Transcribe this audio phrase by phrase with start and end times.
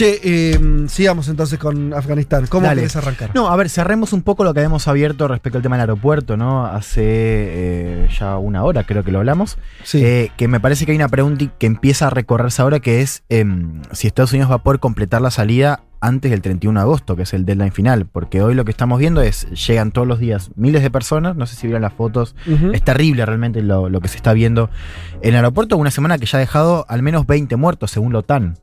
[0.00, 0.58] Che, eh,
[0.88, 2.46] sigamos entonces con Afganistán.
[2.46, 2.80] ¿Cómo Dale.
[2.80, 3.32] querés arrancar?
[3.34, 6.38] No, a ver, cerremos un poco lo que habíamos abierto respecto al tema del aeropuerto,
[6.38, 6.64] ¿no?
[6.64, 9.58] Hace eh, ya una hora creo que lo hablamos.
[9.82, 10.02] Sí.
[10.02, 13.24] Eh, que me parece que hay una pregunta que empieza a recorrerse ahora que es
[13.28, 17.14] em, si Estados Unidos va a poder completar la salida antes del 31 de agosto,
[17.14, 18.06] que es el deadline final.
[18.06, 21.44] Porque hoy lo que estamos viendo es, llegan todos los días miles de personas, no
[21.44, 22.34] sé si vieron las fotos,
[22.72, 24.70] es terrible realmente lo, lo que se está viendo
[25.20, 25.76] en el aeropuerto.
[25.76, 28.56] Una semana que ya ha dejado al menos 20 muertos, según la OTAN.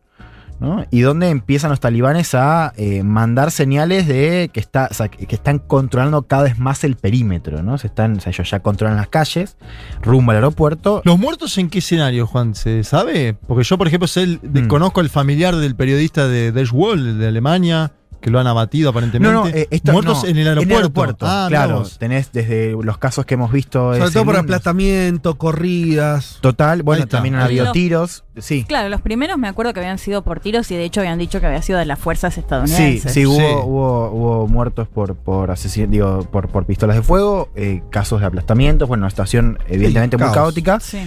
[0.59, 0.85] ¿No?
[0.91, 5.33] Y donde empiezan los talibanes a eh, mandar señales de que, está, o sea, que
[5.35, 7.63] están controlando cada vez más el perímetro.
[7.63, 7.77] ¿no?
[7.77, 9.57] Se están, o sea, ellos ya controlan las calles,
[10.01, 11.01] rumbo al aeropuerto.
[11.05, 12.55] ¿Los muertos en qué escenario, Juan?
[12.55, 13.35] ¿Se sabe?
[13.47, 14.67] Porque yo, por ejemplo, sé Mm.
[14.67, 19.33] conozco el familiar del periodista de Deutsche Welle, de Alemania, que lo han abatido aparentemente.
[19.33, 21.25] No, no, eh, esto- muertos no, en el aeropuerto.
[21.27, 23.79] Ah, claro, tenés desde los casos que hemos visto.
[23.93, 24.39] Sobre todo por segundos.
[24.39, 26.39] aplatamiento, corridas.
[26.41, 28.23] Total, bueno, también han habido los- tiros.
[28.37, 28.63] Sí.
[28.65, 31.39] Claro, los primeros me acuerdo que habían sido por tiros y de hecho habían dicho
[31.39, 33.11] que había sido de las fuerzas estadounidenses.
[33.11, 33.43] sí, hubo, Sí.
[33.63, 38.27] hubo, hubo muertos por, por asesin- digo, por, por pistolas de fuego, eh, casos de
[38.27, 40.35] aplastamientos, bueno, una situación evidentemente muy caos.
[40.35, 40.79] caótica.
[40.79, 40.99] Sí.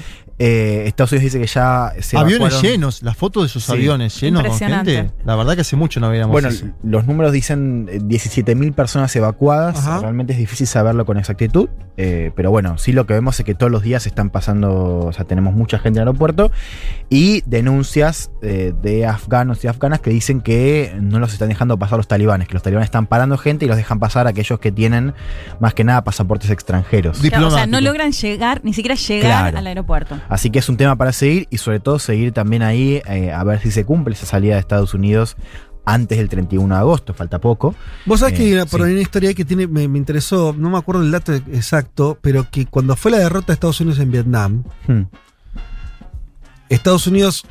[0.43, 3.73] Eh, Estados Unidos dice que ya se Aviones evacuaron- llenos, las fotos de esos Sí.
[3.73, 5.11] aviones llenos con gente.
[5.27, 6.65] La verdad que hace mucho no veíamos Bueno, eso.
[6.83, 9.77] los números dicen eh, 17.000 personas evacuadas.
[9.79, 10.01] Ajá.
[10.01, 11.69] Realmente es difícil saberlo con exactitud.
[12.03, 15.13] eh, pero bueno, sí lo que vemos es que todos los días están pasando, o
[15.13, 16.51] sea, tenemos mucha gente en el aeropuerto
[17.11, 21.99] y denuncias eh, de afganos y afganas que dicen que no los están dejando pasar
[21.99, 24.73] los talibanes, que los talibanes están parando gente y los dejan pasar a aquellos que
[24.73, 25.13] tienen
[25.59, 27.19] más que nada pasaportes extranjeros.
[27.19, 29.59] Claro, o sea, no logran llegar, ni siquiera llegar Claro.
[29.59, 30.19] al aeropuerto.
[30.31, 33.45] Así que es un tema para seguir y sobre todo seguir también ahí eh, a
[33.45, 35.37] ver si se cumple esa salida de Estados Unidos
[35.85, 37.75] antes del 31 de agosto, falta poco.
[38.07, 38.87] Vos sabés Eh, que hay una, por sí.
[38.87, 42.17] ahí una historia ahí que tiene, me, me interesó, no me acuerdo el dato exacto,
[42.23, 45.03] pero que cuando fue la derrota de Estados Unidos en Vietnam, Hmm.
[46.69, 47.45] Estados Unidos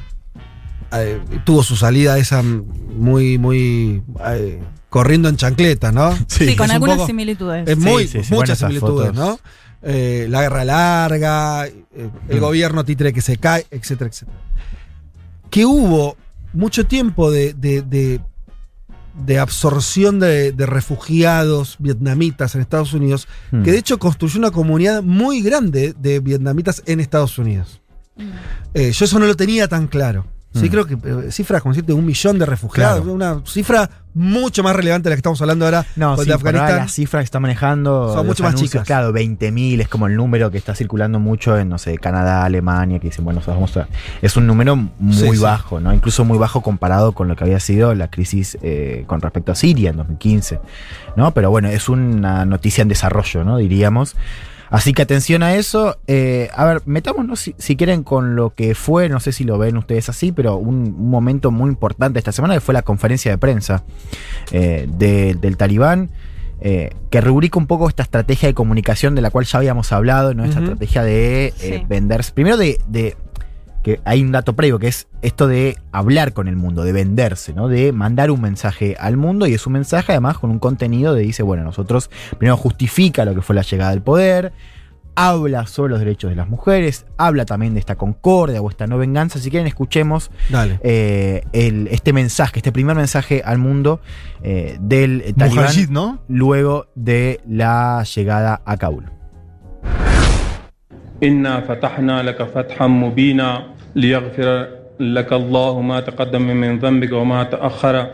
[0.94, 6.16] eh, tuvo su salida esa muy, muy eh, corriendo en chancletas, ¿no?
[6.28, 7.68] Sí, con algunas poco- similitudes.
[7.68, 9.16] Es Sí, muy, sí, muchas similitudes, fotos.
[9.16, 9.40] ¿no?
[9.82, 11.74] Eh, la guerra larga, eh,
[12.28, 12.42] el Mm.
[12.42, 14.38] gobierno títere que se cae, etcétera, etcétera.
[15.50, 16.18] Que hubo
[16.54, 18.20] mucho tiempo de, de- de-
[19.26, 23.64] de absorción de, de refugiados vietnamitas en Estados Unidos, Hmm.
[23.64, 27.82] que de hecho construyó una comunidad muy grande de vietnamitas en Estados Unidos.
[28.74, 30.26] Eh, yo eso no lo tenía tan claro.
[30.54, 30.70] Sí, Mm.
[30.70, 33.14] creo que eh, cifras como decirte un millón de refugiados, Claro.
[33.14, 36.76] una cifra mucho más relevante de la que estamos hablando ahora No, sí, de Afganistán.
[36.78, 38.88] las cifras que está manejando Son mucho más anuncios, chicas.
[38.88, 42.98] Claro, 20.000 es como el número que está circulando mucho en, no sé, Canadá, Alemania,
[43.00, 43.88] que dicen, bueno, vamos a...
[44.24, 45.38] Es un número muy Sí, sí.
[45.38, 45.94] bajo, ¿no?
[45.94, 49.56] Incluso muy bajo comparado con lo que había sido la crisis eh, con respecto a
[49.56, 50.60] Siria en 2015,
[51.16, 51.32] ¿no?
[51.36, 53.58] Pero bueno, es una noticia en desarrollo, ¿no?
[53.58, 54.16] Diríamos.
[54.70, 55.98] Así que atención a eso.
[56.08, 59.58] Eh, a ver, metámonos si, si quieren con lo que fue, no sé si lo
[59.58, 63.32] ven ustedes así, pero un, un momento muy importante esta semana que fue la conferencia
[63.32, 63.84] de prensa
[64.52, 66.10] eh, de- del talibán.
[66.62, 70.34] eh, que rubrica un poco esta estrategia de comunicación de la cual ya habíamos hablado,
[70.34, 70.44] ¿no?
[70.44, 71.86] Esta estrategia de eh, Sí.
[71.88, 72.34] venderse.
[72.34, 73.16] Primero de, de-
[73.84, 77.54] que hay un dato previo, que es esto de hablar con el mundo, de venderse,
[77.54, 77.68] ¿no?
[77.68, 81.22] De mandar un mensaje al mundo y es un mensaje además con un contenido de
[81.22, 84.52] dice, bueno, nosotros primero justifica lo que fue la llegada del poder,
[85.16, 88.98] habla sobre los derechos de las mujeres, habla también de esta concordia o esta no
[88.98, 89.38] venganza.
[89.40, 90.80] Si quieren, escuchemos Dale.
[90.82, 94.00] eh, el- este mensaje, este primer mensaje al mundo
[94.44, 96.22] eh, del talibán ¿no?
[96.30, 99.06] luego de la llegada a Kabul.
[101.24, 103.64] إنا فتحنا لك فتحا مبينا
[103.96, 104.68] ليغفر
[105.00, 108.08] لك الله ما تقدم من ذنبك وما تأخر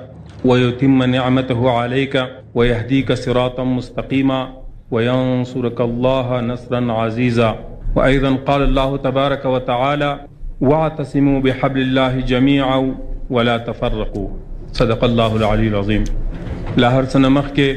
[0.46, 2.24] ويتم نعمته عليك
[2.56, 4.54] ويهديك صراطا مستقيما
[4.92, 7.56] وينصرك الله نصرا عزيزا
[7.96, 10.20] وأيضا قال الله تبارك وتعالى
[10.62, 12.96] واعتصموا بحبل الله جميعا
[13.30, 14.30] ولا تفرقوا.
[14.72, 16.04] صدق الله العلي العظيم.
[16.78, 17.70] لا هر سنة مخکې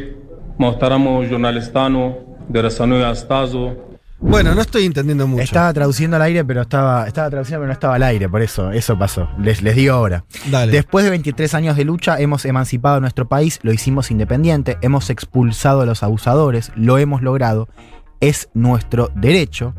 [0.59, 2.13] محترمو ژورنالستانو
[2.51, 3.13] د رسنیو
[4.21, 5.43] Bueno, no estoy entendiendo mucho.
[5.43, 8.73] Estaba traduciendo al aire, pero estaba, estaba traduciendo, pero no estaba al aire, por eso,
[8.73, 9.29] eso pasó.
[9.41, 10.25] Les, les digo ahora.
[10.51, 10.73] Dale.
[10.73, 15.83] Después de 23 años de lucha, hemos emancipado nuestro país, lo hicimos independiente, hemos expulsado
[15.83, 17.69] a los abusadores, lo hemos logrado,
[18.21, 19.75] es nuestro derecho.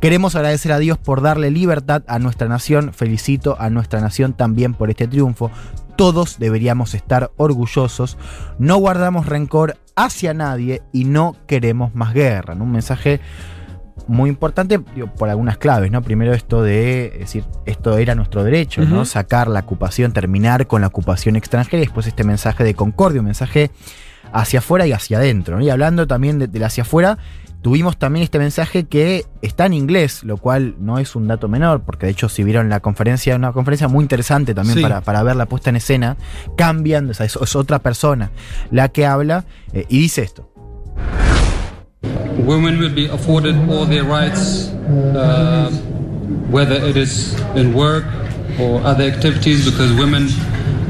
[0.00, 4.74] Queremos agradecer a Dios por darle libertad a nuestra nación, felicito a nuestra nación también
[4.74, 5.50] por este triunfo.
[5.96, 8.16] Todos deberíamos estar orgullosos,
[8.58, 12.54] no guardamos rencor hacia nadie y no queremos más guerra.
[12.54, 12.64] ¿no?
[12.64, 13.20] Un mensaje
[14.08, 16.02] muy importante digo, por algunas claves, ¿no?
[16.02, 19.04] Primero esto de es decir, esto era nuestro derecho, ¿no?
[19.04, 23.26] Sacar la ocupación, terminar con la ocupación extranjera y después este mensaje de concordia, un
[23.26, 23.70] mensaje
[24.32, 25.62] hacia afuera y hacia adentro, ¿no?
[25.64, 27.18] Y hablando también de- del hacia afuera,
[27.62, 31.82] tuvimos también este mensaje que está en inglés, lo cual no es un dato menor,
[31.82, 34.82] porque de hecho si vieron la conferencia, una conferencia muy interesante también Sí.
[34.82, 36.16] para, para ver la puesta en escena,
[36.56, 38.30] cambian, o sea, es, es otra persona
[38.70, 40.46] la que habla eh, y dice esto.
[42.38, 45.70] Women will be afforded all their rights, uh,
[46.50, 48.04] whether it is in work
[48.58, 50.28] or other activities, because women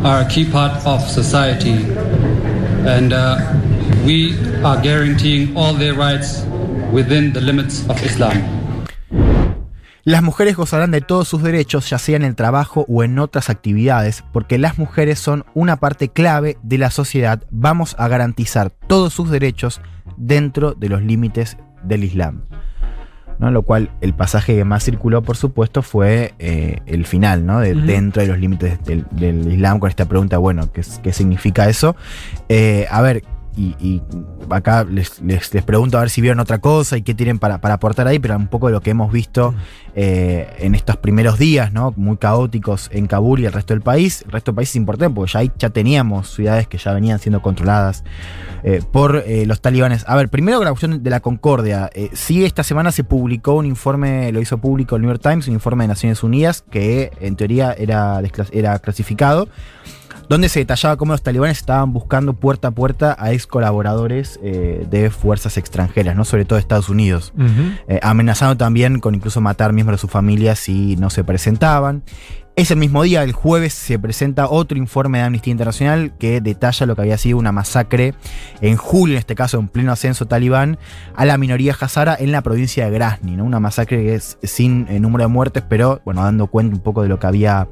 [0.04, 1.84] are a key part of society.
[2.86, 3.38] And uh,
[4.04, 6.42] we are guaranteeing all their rights
[6.92, 8.59] within the limits of Islam.
[10.04, 13.50] Las mujeres gozarán de todos sus derechos, ya sea en el trabajo o en otras
[13.50, 17.42] actividades, porque las mujeres son una parte clave de la sociedad.
[17.50, 19.80] Vamos a garantizar todos sus derechos
[20.16, 22.42] dentro de los límites del Islam.
[23.38, 23.50] ¿no?
[23.50, 27.60] Lo cual el pasaje que más circuló, por supuesto, fue eh, el final, ¿no?
[27.60, 31.14] De dentro de los límites del, del Islam, con esta pregunta, bueno, ¿qué, es- qué
[31.14, 31.96] significa eso?
[32.50, 33.24] Eh, a ver,
[33.56, 34.02] y, y
[34.50, 37.60] acá les, les- les pregunto a ver si vieron otra cosa y qué tienen para,
[37.60, 39.54] para aportar ahí, pero un poco de lo que hemos visto
[39.94, 41.92] eh, en estos primeros días, ¿no?
[41.96, 44.22] Muy caóticos en Kabul y el resto del país.
[44.26, 47.18] El resto del país es importante porque ya, ahí ya teníamos ciudades que ya venían
[47.18, 48.04] siendo controladas
[48.62, 50.04] eh, por eh, los talibanes.
[50.06, 51.90] A ver, primero la cuestión de la concordia.
[52.12, 55.54] Sí, esta semana se publicó un informe, lo hizo público el New York Times, un
[55.54, 58.20] informe de Naciones Unidas que en teoría era,
[58.52, 59.48] era clasificado
[60.30, 64.86] donde se detallaba cómo los talibanes estaban buscando puerta a puerta a ex colaboradores eh,
[64.88, 67.32] de fuerzas extranjeras, no sobre todo de Estados Unidos,
[67.88, 72.04] eh, amenazando también con incluso matar miembros de su familia si no se presentaban.
[72.56, 76.94] Ese mismo día, el jueves, se presenta otro informe de Amnistía Internacional que detalla lo
[76.94, 78.12] que había sido una masacre
[78.60, 80.76] en julio, en este caso en pleno ascenso talibán,
[81.16, 83.44] a la minoría hazara en la provincia de Grasny, ¿no?
[83.44, 87.02] Una masacre que es sin eh, número de muertes, pero bueno, dando cuenta un poco
[87.02, 87.68] de lo que había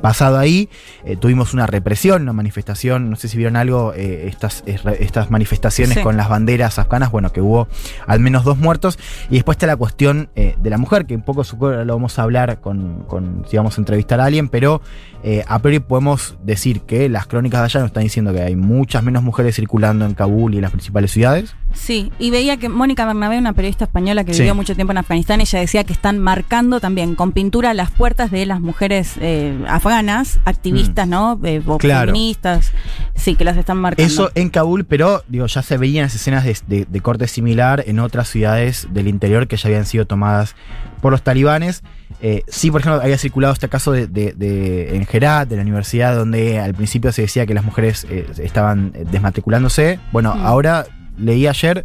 [0.00, 0.70] pasado ahí.
[1.04, 5.98] Eh, tuvimos una represión, una manifestación, no sé si vieron algo, eh, estas, estas manifestaciones
[5.98, 6.02] Sí.
[6.02, 7.68] con las banderas afganas, bueno, que hubo
[8.06, 8.98] al menos dos muertos.
[9.28, 12.22] Y después está la cuestión de la mujer, que un poco supongo lo vamos a
[12.22, 14.80] hablar con, con- si vamos a entrevistar a alguien, pero
[15.22, 18.56] eh, a priori podemos decir que las crónicas de allá nos están diciendo que hay
[18.56, 21.54] muchas menos mujeres circulando en Kabul y en las principales ciudades.
[21.74, 24.40] Sí, y veía que Mónica Bernabé, una periodista española que Sí.
[24.40, 28.30] vivió mucho tiempo en Afganistán, ella decía que están marcando también con pintura las puertas
[28.30, 31.38] de las mujeres eh, afganas, activistas, ¿no?
[31.44, 31.76] Eh, Mm.
[31.76, 32.12] Claro.
[32.12, 32.72] feministas.
[33.14, 34.10] Sí, que las están marcando.
[34.12, 37.84] Eso en Kabul, pero digo, ya se veían las escenas de, de- de corte similar
[37.86, 40.56] en otras ciudades del interior que ya habían sido tomadas
[41.02, 41.82] por los talibanes.
[42.22, 45.62] Eh, sí, por ejemplo, había circulado este caso de, de- de- en Herat, de la
[45.62, 49.98] universidad, donde al principio se decía que las mujeres eh, estaban desmatriculándose.
[50.12, 50.46] Bueno, Mm.
[50.46, 50.86] ahora
[51.16, 51.84] leí ayer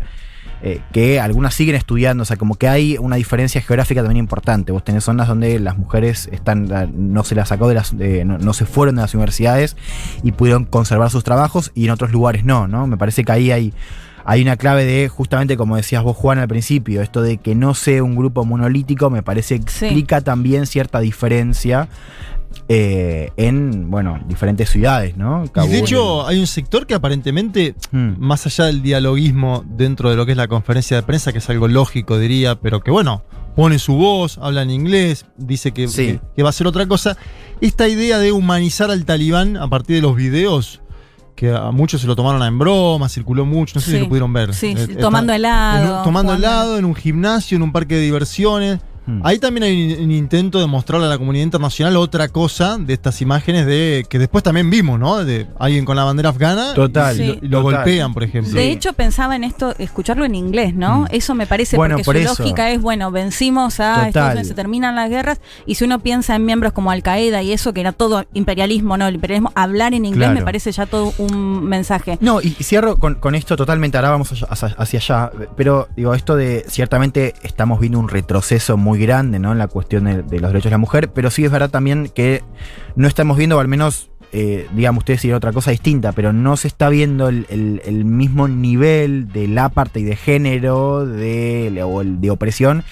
[0.61, 4.71] eh, que algunas siguen estudiando, o sea, como que hay una diferencia geográfica también importante.
[4.71, 8.37] Vos tenés zonas donde las mujeres están, no se las sacó de las, de- no,
[8.39, 9.75] no se fueron de las universidades
[10.23, 12.87] y pudieron conservar sus trabajos y en otros lugares no, ¿no?
[12.87, 13.73] Me parece que ahí hay,
[14.25, 17.73] hay una clave de, justamente como decías vos, Juan, al principio, esto de que no
[17.75, 19.85] sea un grupo monolítico, me parece que Sí.
[19.85, 21.87] explica también cierta diferencia
[22.67, 25.43] eh, en, bueno, diferentes ciudades, ¿no?
[25.65, 28.13] Y de hecho, hay un sector que aparentemente, Mm.
[28.17, 31.49] más allá del dialoguismo dentro de lo que es la conferencia de prensa, que es
[31.49, 33.23] algo lógico, diría, pero que bueno,
[33.55, 36.05] pone su voz, habla en inglés, dice que, Sí.
[36.07, 37.17] que- que va a ser otra cosa.
[37.61, 40.81] Esta idea de humanizar al talibán a partir de los videos,
[41.35, 44.31] que a muchos se lo tomaron en broma, circuló mucho, no sé si lo pudieron
[44.31, 44.53] ver.
[44.53, 45.97] Sí, Eh, está- tomando en helado.
[45.97, 48.79] un- tomando jugando- helado en un gimnasio, en un parque de diversiones.
[49.07, 49.21] Mm.
[49.23, 52.93] Ahí también hay un, un intento de mostrarle a la comunidad internacional otra cosa de
[52.93, 55.23] estas imágenes de que después también vimos, ¿no?
[55.23, 57.15] De alguien con la bandera afgana Total.
[57.19, 57.39] y, lo- Sí.
[57.41, 57.75] y lo Total.
[57.77, 58.53] golpean, por ejemplo.
[58.53, 61.01] De hecho, pensaba en esto, escucharlo en inglés, ¿no?
[61.01, 61.07] Mm.
[61.11, 62.43] Eso me parece Bueno, porque por su eso.
[62.43, 64.07] lógica es, bueno, vencimos a Total.
[64.07, 67.41] Estados Unidos, se terminan las guerras, y si uno piensa en miembros como Al Qaeda
[67.43, 69.07] y eso, que era todo imperialismo, ¿no?
[69.07, 70.39] El imperialismo, hablar en inglés Claro.
[70.39, 72.17] me parece ya todo un mensaje.
[72.21, 76.35] No, y cierro con, con esto totalmente, ahora vamos hacia, hacia allá, pero digo, esto
[76.35, 79.51] de, ciertamente estamos viendo un retroceso muy grande, ¿no?
[79.51, 82.43] En la cuestión de, los derechos de la mujer, pero sí es verdad también que
[82.95, 86.57] no estamos viendo, o al menos, eh, digamos, ustedes dirán otra cosa distinta, pero no
[86.57, 91.81] se está viendo el, el- el mismo nivel de la parte y de género de,
[91.83, 92.83] o el de opresión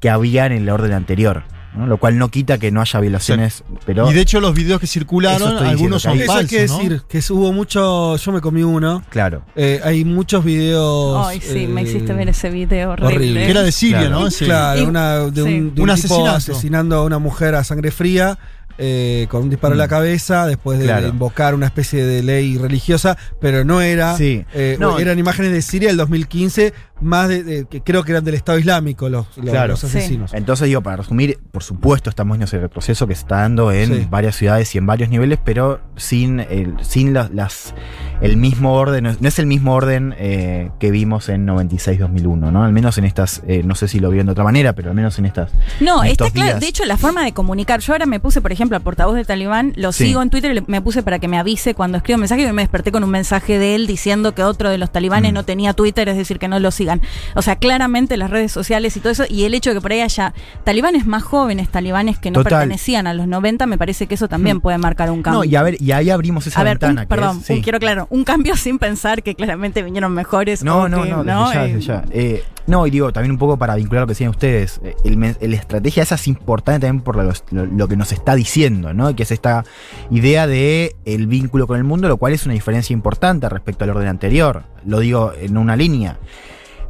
[0.00, 1.42] que había en el orden anterior.
[1.74, 1.86] ¿No?
[1.86, 4.10] Lo cual no quita que no haya violaciones, pero...
[4.10, 6.78] y de hecho los videos que circularon, algunos son diciendo Eso hay falsos, que ¿no?
[6.78, 8.16] decir, que hubo mucho.
[8.16, 9.02] Yo me comí uno.
[9.08, 9.42] Claro.
[9.56, 11.26] Eh, hay muchos videos.
[11.26, 13.14] Ay, sí, me eh, hiciste ver ese video horrible.
[13.16, 13.44] horrible.
[13.44, 14.20] Que era de Siria, Claro.
[14.20, 14.26] ¿no?
[14.26, 15.52] Ese- Claro, una, de un, sí.
[15.54, 16.30] de un Un tipo asesinato.
[16.36, 18.38] asesinando a una mujer a sangre fría,
[18.78, 19.90] eh, con un disparo en la Mm.
[19.90, 21.08] cabeza después de Claro.
[21.08, 24.16] invocar una especie de ley religiosa, pero no era.
[24.16, 24.44] Sí.
[24.54, 24.98] eh, No.
[24.98, 28.58] eran imágenes de Siria del 2015, más de, de- que creo que eran del Estado
[28.58, 29.68] Islámico los, los- Claro.
[29.72, 29.86] los Sí.
[29.86, 30.32] asesinos.
[30.34, 33.88] Entonces, digo, para resumir, por supuesto estamos viendo ese retroceso que se está dando en
[33.94, 34.06] Sí.
[34.08, 37.74] varias ciudades y en varios niveles, pero sin el, sin las, las-
[38.20, 42.62] el mismo orden, no es- el mismo orden eh, que vimos en 96-2001, ¿no?
[42.64, 44.94] Al menos en estas, eh, no sé si lo vieron de otra manera, pero al
[44.96, 45.50] menos en estas.
[45.80, 46.50] No, en está claro.
[46.50, 46.60] días.
[46.60, 47.80] De hecho, la forma de comunicar.
[47.80, 50.06] Yo ahora me puse, por ejemplo, al portavoz del Talibán, lo Sí.
[50.06, 52.52] sigo en Twitter y me puse para que me avise cuando escribo un mensaje y
[52.52, 55.34] me desperté con un mensaje de él diciendo que otro de los talibanes Mm.
[55.34, 57.00] no tenía Twitter, es decir, que no lo sigan.
[57.34, 59.92] O sea, claramente las redes sociales y todo eso, y el hecho de que por
[59.92, 62.60] ahí haya talibanes más jóvenes, talibanes que no Total.
[62.60, 64.60] pertenecían a los 90, me parece que eso también Mm.
[64.60, 65.40] puede marcar un cambio.
[65.40, 67.06] No, y a ver, y ahí abrimos esa a ver, un- ventana.
[67.08, 67.52] perdón, es- sí.
[67.54, 70.62] un- quiero aclarar, un cambio sin pensar que claramente vinieron mejores.
[70.62, 72.04] No, no, que, no, desde ya, Eh, ya.
[72.12, 75.18] Eh, no, y digo, también un poco para vincular lo que decían ustedes, eh, el
[75.50, 78.51] la estrategia esa es importante también por lo, lo- lo que nos está diciendo,
[78.94, 79.14] ¿no?
[79.16, 79.64] Que es esta
[80.10, 83.90] idea de el vínculo con el mundo, lo cual es una diferencia importante respecto al
[83.90, 84.64] orden anterior.
[84.84, 86.18] Lo digo en una línea.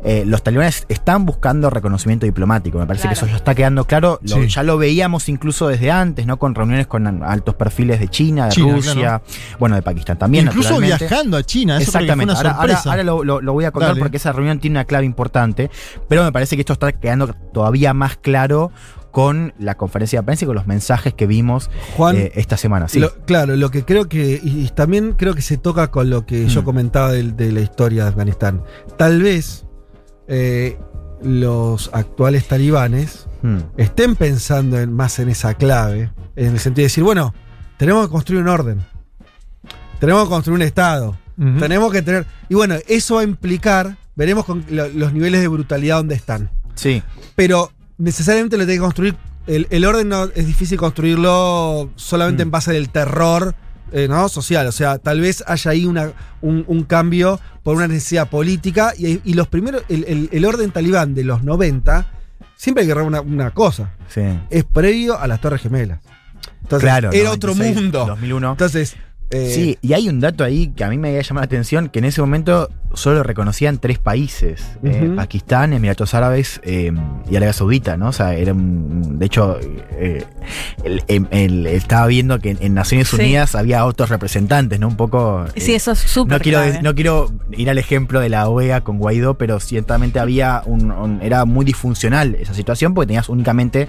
[0.05, 3.15] Eh, los talibanes están buscando reconocimiento diplomático, me parece Claro.
[3.21, 4.19] que eso ya está quedando claro.
[4.23, 4.49] Lo- Sí.
[4.49, 6.41] Ya lo veíamos incluso desde antes, ¿no?
[6.41, 9.23] Con reuniones con altos perfiles de China, de China, Rusia,
[9.61, 10.47] bueno, de Pakistán también.
[10.47, 12.33] Incluso viajando a China, eso porque fue Exactamente.
[12.33, 14.01] una Ahora, ahora- lo, lo- lo voy a contar Dale.
[14.01, 15.71] porque esa reunión tiene una clave importante,
[16.09, 18.73] pero me parece que esto está quedando todavía más claro
[19.13, 22.89] con la conferencia de prensa y con los mensajes que vimos Juan, eh, esta semana.
[22.89, 22.99] Sí.
[22.99, 26.27] Lo- claro, lo que creo que, y, y también creo que se toca con lo
[26.27, 26.65] que yo Mm.
[26.65, 28.63] comentaba del- de, la historia de Afganistán.
[28.99, 29.65] Tal vez
[30.27, 30.77] eh,
[31.23, 33.59] los actuales talibanes Hmm.
[33.77, 37.35] estén pensando en, más en esa clave, en el sentido de decir, bueno,
[37.77, 38.81] tenemos que construir un orden,
[39.99, 41.17] tenemos que construir un Estado,
[41.59, 42.25] tenemos que tener...
[42.49, 46.51] Y bueno, eso va a implicar, veremos con lo- los niveles de brutalidad donde están.
[46.77, 47.03] Sí.
[47.35, 49.17] Pero necesariamente lo tiene que construir.
[49.47, 52.47] El, el orden no, es difícil construirlo solamente Mm.
[52.49, 53.55] en base del terror
[53.93, 54.29] eh, ¿no?
[54.29, 54.67] social.
[54.67, 58.93] O sea, tal vez haya ahí una, un, un cambio por una necesidad política.
[58.97, 62.07] Y, y los primeros, el, el- el orden talibán de los 90,
[62.57, 63.93] siempre hay que una, una cosa.
[64.09, 64.23] Sí.
[64.51, 66.01] Es previo a las Torres Gemelas.
[66.63, 67.11] Entonces, claro.
[67.13, 68.07] era 96, otro mundo.
[68.07, 68.51] 2001.
[68.53, 68.97] Entonces,
[69.31, 71.89] eh, Sí, y hay un dato ahí que a mí me había llamado la atención,
[71.89, 75.11] que en ese momento solo lo reconocían tres países, eh.
[75.17, 76.93] Pakistán, Emiratos Árabes eh,
[77.31, 78.09] y Arabia Saudita, ¿no?
[78.09, 79.59] O sea, era un- de hecho,
[79.93, 80.25] eh,
[80.85, 83.17] el- el- el- estaba viendo que en, en Naciones Sí.
[83.17, 84.89] Unidas había otros representantes, ¿no?
[84.89, 85.45] Un poco...
[85.55, 86.83] eh, Sí, eso es súper no quiero, clave.
[86.83, 91.21] no quiero ir al ejemplo de la OEA con Guaidó, pero ciertamente había un, un-
[91.23, 93.89] era muy disfuncional esa situación porque tenías únicamente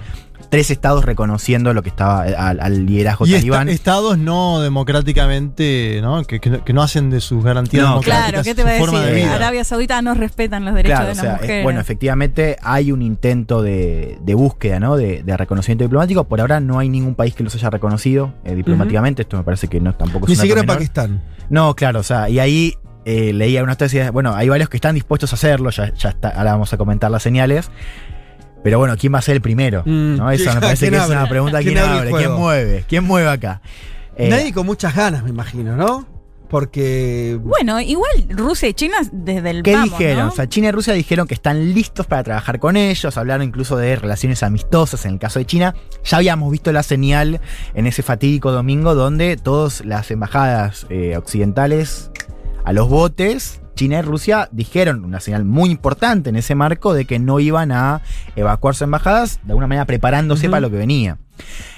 [0.50, 3.68] tres estados reconociendo lo que estaba eh, al, al liderazgo Y talibán.
[3.68, 6.22] estados no democráticamente, ¿no?
[6.24, 8.70] Que, que no- que no hacen de sus garantías No, democráticas Claro, ¿qué te va
[8.70, 9.26] a su forma de decir?
[9.26, 9.36] vida.
[9.36, 11.64] Arabia Saudita no respetan los derechos Claro, de o sea, eh, mujeres.
[11.64, 14.96] bueno, efectivamente hay un intento de, de búsqueda, ¿no?
[14.96, 16.24] De, de reconocimiento diplomático.
[16.24, 19.22] Por ahora no hay ningún país que los haya reconocido eh, diplomáticamente.
[19.22, 20.76] Esto me parece que no tampoco es ni siquiera menor.
[20.76, 21.22] Pakistán.
[21.50, 22.74] No, claro, o sea, y ahí
[23.04, 26.30] eh, leía unas tesis, bueno, hay varios que están dispuestos a hacerlo, ya, ya está,
[26.30, 27.70] ahora vamos a comentar las señales.
[28.62, 29.82] Pero bueno, ¿quién va a ser el primero?
[29.84, 30.30] Mm, ¿No?
[30.30, 31.58] Esa me parece ¿quién que es una pregunta.
[31.62, 32.10] ¿Quién, ¿Quién abre?
[32.12, 32.84] ¿Quién mueve?
[32.88, 33.60] ¿Quién mueve acá?
[34.16, 36.06] Eh, Nadie con muchas ganas, me imagino, ¿no?
[36.54, 37.36] Porque.
[37.42, 40.26] Bueno, igual Rusia y China desde el ¿Qué vamos, dijeron?
[40.26, 40.32] ¿no?
[40.32, 43.76] O sea, China y Rusia dijeron que están listos para trabajar con ellos, hablaron incluso
[43.76, 45.74] de relaciones amistosas en el caso de China.
[46.04, 47.40] Ya habíamos visto la señal
[47.74, 52.12] en ese fatídico domingo donde todas las embajadas eh, occidentales
[52.64, 57.04] a los botes, China y Rusia dijeron una señal muy importante en ese marco de
[57.04, 58.00] que no iban a
[58.36, 61.18] evacuar sus embajadas, de alguna manera preparándose para lo que venía.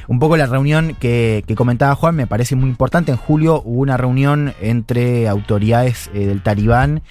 [0.07, 3.11] Un poco la reunión que, que comentaba Juan me parece muy importante.
[3.11, 7.03] En julio hubo una reunión entre autoridades eh, del Talibán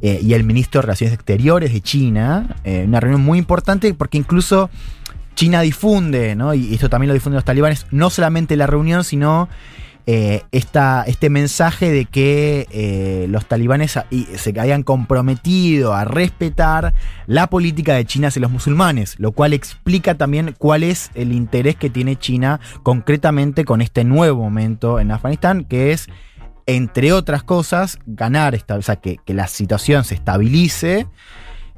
[0.00, 2.56] eh, y el ministro de Relaciones Exteriores de China.
[2.64, 4.70] eh, una reunión muy importante porque incluso
[5.34, 6.54] China difunde, ¿no?
[6.54, 9.48] y esto también lo difunden los talibanes, no solamente la reunión, sino
[10.06, 13.92] eh, esta- este mensaje de que eh, los talibanes
[14.36, 16.92] se habían comprometido a respetar
[17.26, 21.76] la política de China hacia los musulmanes, lo cual explica también cuál es el interés
[21.76, 26.08] que tiene China concretamente con este nuevo momento en Afganistán, que es,
[26.66, 31.06] entre otras cosas, ganar, esta, o sea, que, que la situación se estabilice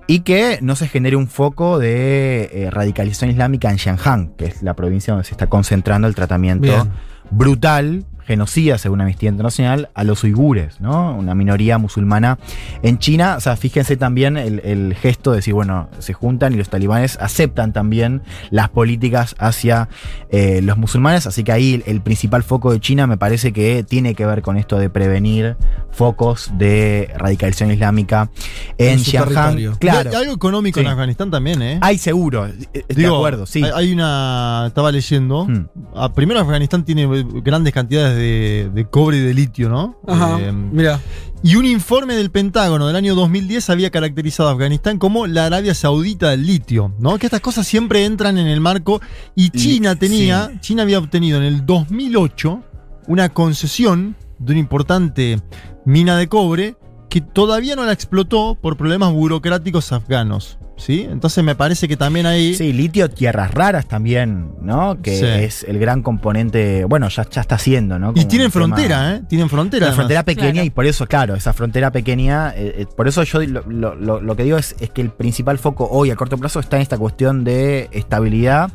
[0.07, 4.62] y que no se genere un foco de eh, radicalización islámica en Xinjiang, que es
[4.62, 6.90] la provincia donde se está concentrando el tratamiento Bien.
[7.31, 11.14] brutal genocida, según Amnistía Internacional, a los uigures, ¿no?
[11.16, 12.38] Una minoría musulmana
[12.83, 13.35] en China.
[13.37, 17.19] O sea, fíjense también el, el gesto de decir, bueno, se juntan y los talibanes
[17.21, 19.88] aceptan también las políticas hacia
[20.31, 21.26] eh, los musulmanes.
[21.26, 24.43] Así que ahí el, el principal foco de China me parece que tiene que ver
[24.43, 25.57] con esto de prevenir
[25.90, 28.31] focos de radicalización islámica
[28.78, 29.76] en, En Xinjiang.
[29.78, 30.11] Claro.
[30.11, 30.87] Hay algo económico Sí.
[30.87, 31.78] en Afganistán también, ¿eh?
[31.83, 33.62] Hay seguro, eh, de Digo, acuerdo, sí.
[33.62, 34.64] Hay, hay una.
[34.66, 35.47] Estaba leyendo.
[35.47, 35.66] Hmm.
[36.14, 37.07] Primero, Afganistán tiene
[37.45, 39.99] grandes cantidades de, de cobre y de litio, ¿no?
[40.06, 40.38] Ajá.
[40.40, 41.00] Eh, Mira.
[41.42, 45.75] y un informe del Pentágono del año 2010 había caracterizado a Afganistán como la Arabia
[45.75, 47.18] Saudita del litio, ¿no?
[47.18, 49.00] Que estas cosas siempre entran en el marco.
[49.35, 50.52] Y China tenía.
[50.61, 52.62] China había obtenido en el 2008
[53.06, 55.40] una concesión de una importante
[55.85, 56.76] mina de cobre
[57.09, 60.59] que todavía no la explotó por problemas burocráticos afganos.
[60.77, 61.07] ¿Sí?
[61.09, 62.57] Entonces me parece que también hay.
[62.57, 65.01] Sí, litio, tierras raras también, ¿no?
[65.01, 65.25] Que Sí.
[65.25, 68.11] es el gran componente, bueno, ya, ya está haciendo, ¿no?
[68.17, 69.23] Y tienen tema- frontera, ¿eh?
[69.29, 69.85] Tienen frontera.
[69.85, 69.97] Una además.
[69.99, 70.67] frontera pequeña Claro.
[70.67, 74.21] y por eso, claro, esa frontera pequeña, eh, eh, por eso yo lo, lo- lo-
[74.21, 76.83] lo que digo es, es que el principal foco hoy a corto plazo está en
[76.83, 78.73] esta cuestión de estabilidad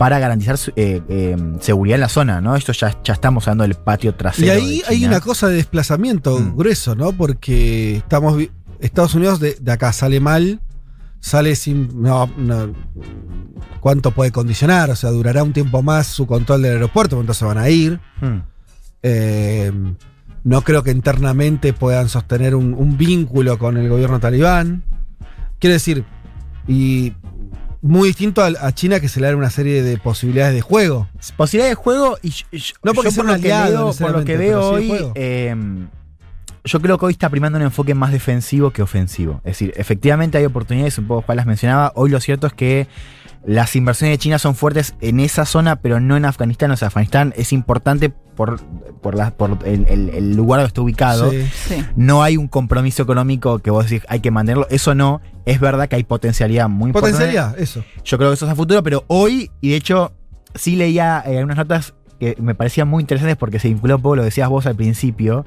[0.00, 2.56] para garantizar eh, eh, seguridad en la zona, ¿no?
[2.56, 4.46] Esto ya, ya estamos hablando del patio trasero.
[4.46, 6.56] Y ahí de hay una cosa de desplazamiento Mm.
[6.56, 7.12] grueso, ¿no?
[7.12, 8.42] Porque estamos
[8.80, 10.62] Estados Unidos de, de acá sale mal,
[11.18, 12.00] sale sin.
[12.02, 12.72] No, no-
[13.80, 14.88] ¿Cuánto puede condicionar?
[14.88, 18.00] O sea, durará un tiempo más su control del aeropuerto, entonces van a ir.
[18.22, 18.38] Hmm.
[19.02, 19.70] Eh,
[20.44, 24.82] no creo que internamente puedan sostener un, un vínculo con el gobierno talibán.
[25.58, 26.06] Quiero decir,
[26.66, 27.12] y
[27.82, 31.08] muy distinto a, a China que se le da una serie de posibilidades de juego.
[31.36, 32.32] Posibilidad de juego y
[32.82, 35.54] No porque yo por lo que aliado veo, por lo que veo hoy, eh,
[36.64, 39.40] yo creo que hoy está primando un enfoque más defensivo que ofensivo.
[39.44, 41.92] Es decir, efectivamente hay oportunidades, un poco Juan las mencionaba.
[41.94, 42.86] Hoy lo cierto es que
[43.44, 46.70] las inversiones de China son fuertes en esa zona, pero no en Afganistán.
[46.70, 48.60] O sea, Afganistán es importante por,
[49.00, 51.30] por, la- por el, el- el lugar donde está ubicado.
[51.30, 51.46] Sí.
[51.68, 51.84] Sí.
[51.96, 54.66] No hay un compromiso económico que vos decís hay que mantenerlo.
[54.70, 55.20] Eso no.
[55.46, 57.16] Es verdad que hay potencialidad muy importante.
[57.16, 57.82] Potencialidad, eso.
[58.04, 60.12] Yo creo que eso es a futuro, pero hoy, y de hecho,
[60.54, 64.16] sí leía eh, unas notas que me parecían muy interesantes porque se vinculó un poco
[64.16, 65.44] lo que decías vos al principio,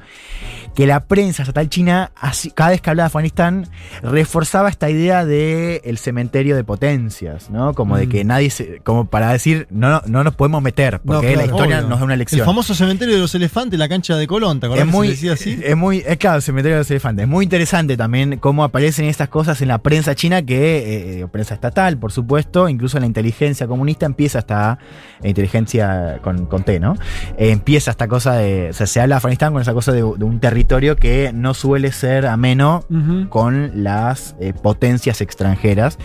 [0.75, 2.11] que la prensa estatal china,
[2.55, 3.67] cada vez que hablaba de Afganistán,
[4.01, 7.73] reforzaba esta idea de el cementerio de potencias, ¿no?
[7.73, 8.09] Como de Mm.
[8.09, 11.45] que nadie se, como para decir, no, no, no nos podemos meter, No, porque la
[11.45, 11.89] historia obvio.
[11.89, 12.45] nos da una El lección.
[12.45, 15.13] famoso cementerio de los elefantes, la cancha de Colón, ¿te acordás Es que muy, se
[15.13, 15.59] decía así?
[15.63, 17.23] es muy, es claro, el cementerio de los elefantes.
[17.23, 21.53] Es muy interesante también cómo aparecen estas cosas en la prensa china, que eh, prensa
[21.53, 24.79] estatal, por supuesto, incluso en la inteligencia comunista empieza esta
[25.21, 26.62] eh, inteligencia con, con
[27.37, 29.99] Eh, empieza esta cosa de, o sea, se habla de Afganistán con esa cosa de,
[29.99, 32.85] de un territorio que no suele ser ameno
[33.29, 35.97] con las eh, potencias extranjeras.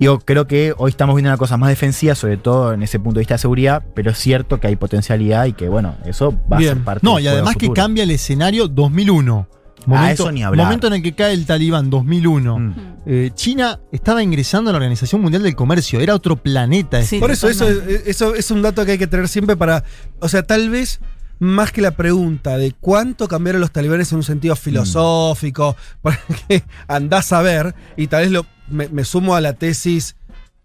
[0.00, 3.14] Yo creo que hoy estamos viendo una cosa más defensiva, sobre todo en ese punto
[3.14, 6.58] de vista de seguridad, pero es cierto que hay potencialidad y que, bueno, eso va
[6.58, 9.48] a ser parte No, y además que cambia el escenario 2001.
[9.86, 10.66] Momento, Ah, eso ni hablar.
[10.66, 12.58] momento en el que cae el talibán, 2001.
[12.58, 12.74] Mm.
[13.06, 17.02] Eh, China estaba ingresando a la Organización Mundial del Comercio, era otro planeta.
[17.02, 17.18] Sí.
[17.18, 18.10] Por eso, eso, totalmente.
[18.10, 19.84] eso es un dato que hay que tener siempre para.
[20.20, 21.00] O sea, tal vez
[21.38, 27.32] más que la pregunta de cuánto cambiaron los talibanes en un sentido filosófico, porque andás
[27.32, 30.16] a ver, y tal vez lo, me, me sumo a la tesis,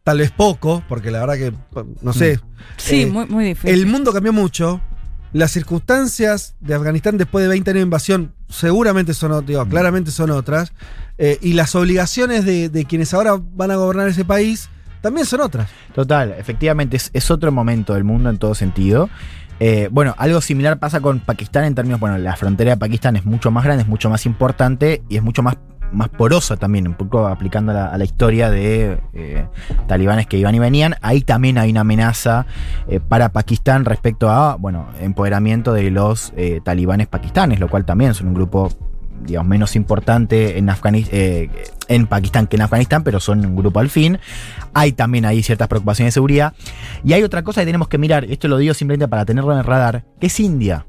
[0.03, 1.53] tal vez poco, porque la verdad que,
[2.01, 2.39] no sé.
[2.77, 3.71] Sí, eh, muy, muy difícil.
[3.77, 4.79] El mundo cambió mucho.
[5.31, 10.09] Las circunstancias de Afganistán después de 20 años de invasión seguramente son, ot- digo, claramente
[10.11, 10.73] son otras.
[11.17, 14.69] eh, y las obligaciones de, de quienes ahora van a gobernar ese país
[15.01, 15.69] también son otras.
[15.93, 19.09] Total, efectivamente, es, es otro momento del mundo en todo sentido.
[19.61, 23.25] Eh, bueno, algo similar pasa con Pakistán en términos, bueno, la frontera de Pakistán es
[23.25, 25.57] mucho más grande, es mucho más importante y es mucho más,
[25.91, 29.45] más porosa también, un poco aplicando a la, historia de eh,
[29.87, 30.95] talibanes que iban y venían.
[31.01, 32.45] Ahí también hay una amenaza
[32.87, 38.13] eh, para Pakistán respecto a, bueno, empoderamiento de los eh, talibanes pakistanes, lo cual también
[38.13, 38.69] son un grupo
[39.25, 41.49] digamos, menos importante en, Afganis- eh,
[41.87, 44.19] en Pakistán que en Afganistán, pero son un grupo al fin.
[44.73, 46.53] Hay también ahí ciertas preocupaciones de seguridad.
[47.03, 49.59] Y hay otra cosa que tenemos que mirar, esto lo digo simplemente para tenerlo en
[49.59, 50.85] el radar, que es India.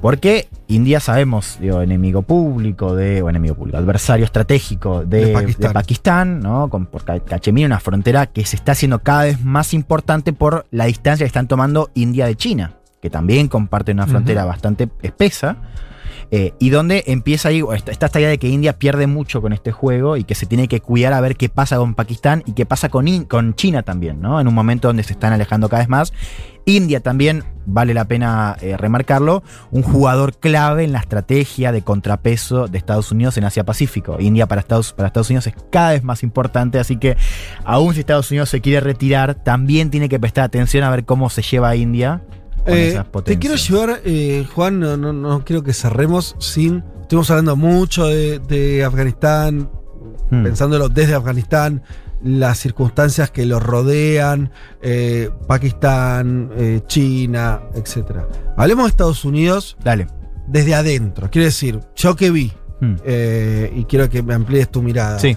[0.00, 5.32] Porque India sabemos, digo, enemigo público de, o enemigo público, adversario estratégico de, De de
[5.32, 5.72] Pakistán.
[5.72, 6.68] Pakistán, ¿no?
[6.70, 10.66] Con, por Ca- Cachemira, una frontera que se está haciendo cada vez más importante por
[10.70, 15.56] la distancia que están tomando India de China, que también comparte una frontera bastante espesa.
[16.32, 19.42] Eh, y donde empieza ahí, o está, está esta idea de que India pierde mucho
[19.42, 22.44] con este juego y que se tiene que cuidar a ver qué pasa con Pakistán
[22.46, 24.40] y qué pasa con, In- con China también, ¿no?
[24.40, 26.12] En un momento donde se están alejando cada vez más.
[26.76, 32.68] India también, vale la pena eh, remarcarlo, un jugador clave en la estrategia de contrapeso
[32.68, 34.16] de Estados Unidos en Asia-Pacífico.
[34.20, 37.16] India para Estados, para Estados Unidos es cada vez más importante, así que
[37.64, 41.30] aún si Estados Unidos se quiere retirar, también tiene que prestar atención a ver cómo
[41.30, 42.22] se lleva a India
[42.64, 46.84] con Eh, esas te quiero llevar, eh, Juan, no, no, no quiero que cerremos sin.
[47.02, 49.68] Estuvimos hablando mucho de, de Afganistán,
[50.30, 50.44] Hmm.
[50.44, 51.82] pensándolo desde Afganistán,
[52.22, 54.50] las circunstancias que lo rodean,
[54.82, 58.20] eh, Pakistán, eh, China, etc.
[58.56, 60.06] Hablemos de Estados Unidos Dale.
[60.46, 61.30] desde adentro.
[61.30, 62.94] Quiero decir, yo que vi, Hmm.
[63.04, 65.18] eh, y quiero que me amplíes tu mirada.
[65.18, 65.36] Sí.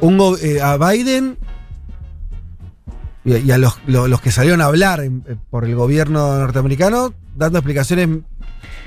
[0.00, 0.20] un
[0.62, 1.36] a Biden
[3.24, 7.14] y, y a los, lo- los que salieron a hablar en- por el gobierno norteamericano,
[7.36, 8.08] dando explicaciones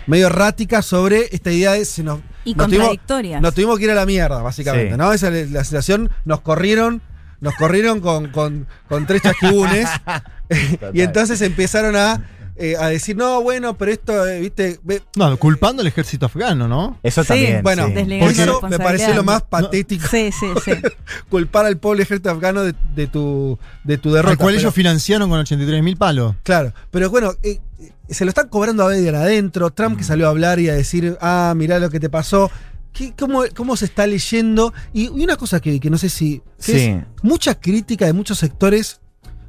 [0.07, 2.97] medio erráticas sobre esta idea de se nos, Y nos tuvimos-
[3.41, 4.97] nos tuvimos que ir a la mierda, básicamente, Sí.
[4.97, 5.11] ¿no?
[5.13, 7.01] Esa es la sensación, nos corrieron,
[7.41, 9.87] nos corrieron con, con, con tres chasquibunes.
[10.93, 12.23] y entonces empezaron a,
[12.59, 16.67] eh, a decir, no, bueno, pero esto, eh, viste, ve- No, culpando al ejército afgano,
[16.67, 16.97] ¿no?
[17.03, 17.63] Eso Sí, también.
[17.63, 17.93] bueno, sí.
[17.93, 20.07] Deslegando eso me pareció lo más No, patético.
[20.09, 20.71] Sí, sí, sí.
[21.29, 24.31] culpar al pobre ejército afgano de, de tu, de tu derrota.
[24.31, 26.35] Al cual pero- ellos financiaron con 83 mil palos.
[26.43, 29.69] Claro, pero bueno, eh, eh, se lo están cobrando a Biden adentro.
[29.71, 29.97] Trump Mm.
[29.97, 32.49] que salió a hablar y a decir, ah, mirá lo que te pasó.
[32.93, 34.73] ¿Qué- cómo, cómo se está leyendo?
[34.93, 36.41] Y, y una cosa que, que no sé si.
[36.57, 36.79] si Sí.
[36.79, 38.99] es mucha crítica de muchos sectores.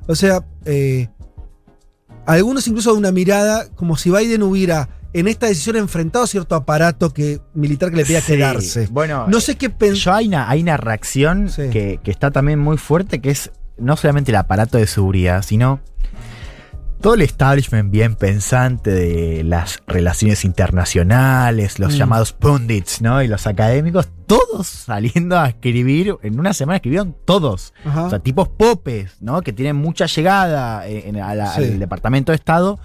[0.07, 1.09] O sea, eh,
[2.35, 7.13] algunos incluso de una mirada como si Biden hubiera en esta decisión enfrentado cierto aparato
[7.15, 8.33] que, militar que le pedía Sí.
[8.33, 8.89] quedarse.
[8.91, 9.97] Bueno, No sé qué pensar.
[9.97, 11.71] Yo hay una, hay una reacción Sí.
[11.71, 15.81] que, que está también muy fuerte, que es no solamente el aparato de seguridad, sino
[17.01, 21.97] todo el establishment bien pensante de las relaciones internacionales, los Mm.
[21.97, 23.23] llamados pundits, ¿no?
[23.23, 27.73] Y los académicos, todos saliendo a escribir, en una semana escribieron todos.
[27.85, 28.05] Ajá.
[28.07, 29.43] O sea, tipos popes, ¿no?
[29.43, 31.63] Que tienen mucha llegada eh, en- a la- Sí.
[31.65, 32.79] al Departamento de Estado.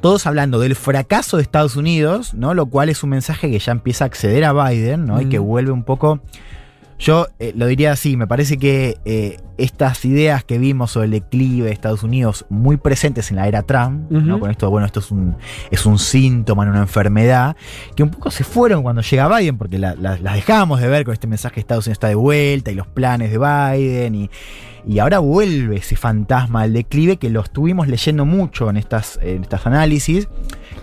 [0.00, 2.52] Todos hablando del fracaso de Estados Unidos, ¿no?
[2.52, 5.20] Lo cual es un mensaje que ya empieza a acceder a Biden, ¿no?
[5.20, 5.30] Y Mm.
[5.30, 6.20] que vuelve un poco.
[6.98, 11.10] Yo eh, lo diría así, me parece que eh, estas ideas que vimos sobre el
[11.10, 14.40] declive de Estados Unidos muy presentes en la era Trump, ¿no?
[14.40, 15.36] Con esto, bueno, esto es un,
[15.70, 17.54] es un síntoma, una enfermedad,
[17.94, 21.04] que un poco se fueron cuando llega Biden, porque la- la- las dejamos de ver
[21.04, 24.30] con este mensaje Estados Unidos está de vuelta y los planes de Biden, y,
[24.86, 29.42] y ahora vuelve ese fantasma del declive que lo estuvimos leyendo mucho en estas, en
[29.42, 30.28] estas análisis,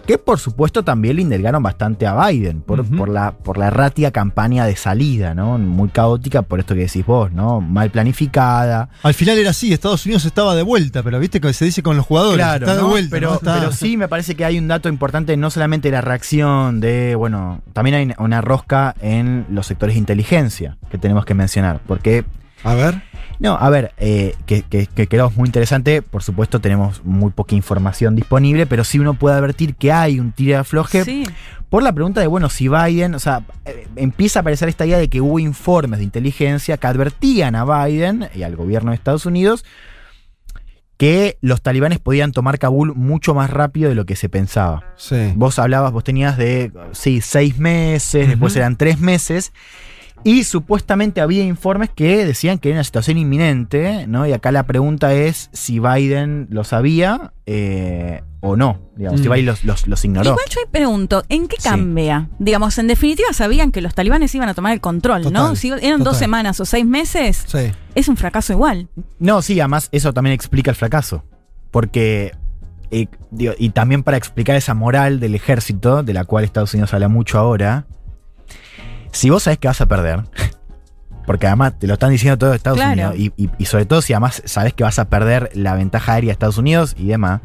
[0.05, 4.11] que por supuesto también le indulgaron bastante a Biden, por, por, la, por la errática
[4.11, 5.57] campaña de salida, ¿no?
[5.57, 7.61] Muy caótica, por esto que decís vos, ¿no?
[7.61, 8.89] Mal planificada.
[9.03, 11.95] Al final era así, Estados Unidos estaba de vuelta, pero viste que se dice con
[11.97, 12.45] los jugadores.
[12.45, 13.09] está de vuelta.
[13.11, 13.35] pero, ¿no?
[13.35, 17.15] Está- pero sí me parece que hay un dato importante, no solamente la reacción de,
[17.15, 22.25] bueno, también hay una rosca en los sectores de inteligencia que tenemos que mencionar, porque
[22.63, 23.01] A ver.
[23.39, 26.01] No, a ver, eh, que, que, que creo es muy interesante.
[26.01, 30.31] Por supuesto, tenemos muy poca información disponible, pero sí uno puede advertir que hay un
[30.31, 31.25] tira de afloje Sí.
[31.69, 34.97] por la pregunta de, bueno, si Biden, o sea, eh, empieza a aparecer esta idea
[34.97, 39.25] de que hubo informes de inteligencia que advertían a Biden y al gobierno de Estados
[39.25, 39.65] Unidos
[40.97, 44.93] que los talibanes podían tomar Kabul mucho más rápido de lo que se pensaba.
[44.95, 45.33] Sí.
[45.35, 49.51] Vos hablabas, vos tenías de, sí, seis meses, después eran tres meses.
[50.25, 54.25] Y supuestamente había informes que decían que era una situación inminente, ¿no?
[54.25, 58.79] Y acá la pregunta es si Biden lo sabía eh, o no.
[58.95, 59.31] Digamos, si Mm.
[59.33, 60.29] Biden los, los- los ignoró.
[60.31, 61.67] Igual yo ahí pregunto, ¿en qué Sí.
[61.67, 62.29] cambia?
[62.39, 65.55] Digamos, en definitiva sabían que los talibanes iban a tomar el control, ¿no?
[65.57, 67.71] Si eran dos semanas o seis meses, Sí.
[67.95, 68.87] es un fracaso igual.
[69.19, 71.25] No, sí, además eso también explica el fracaso.
[71.71, 72.31] Porque,
[72.91, 76.93] eh, digo, y también para explicar esa moral del ejército, de la cual Estados Unidos
[76.93, 77.87] habla mucho ahora,
[79.13, 80.23] si vos sabés que vas a perder,
[81.25, 82.91] porque además te lo están diciendo todo Estados Claro.
[83.11, 86.13] Unidos, y, y- y sobre todo si además sabés que vas a perder la ventaja
[86.13, 87.39] aérea de Estados Unidos y demás,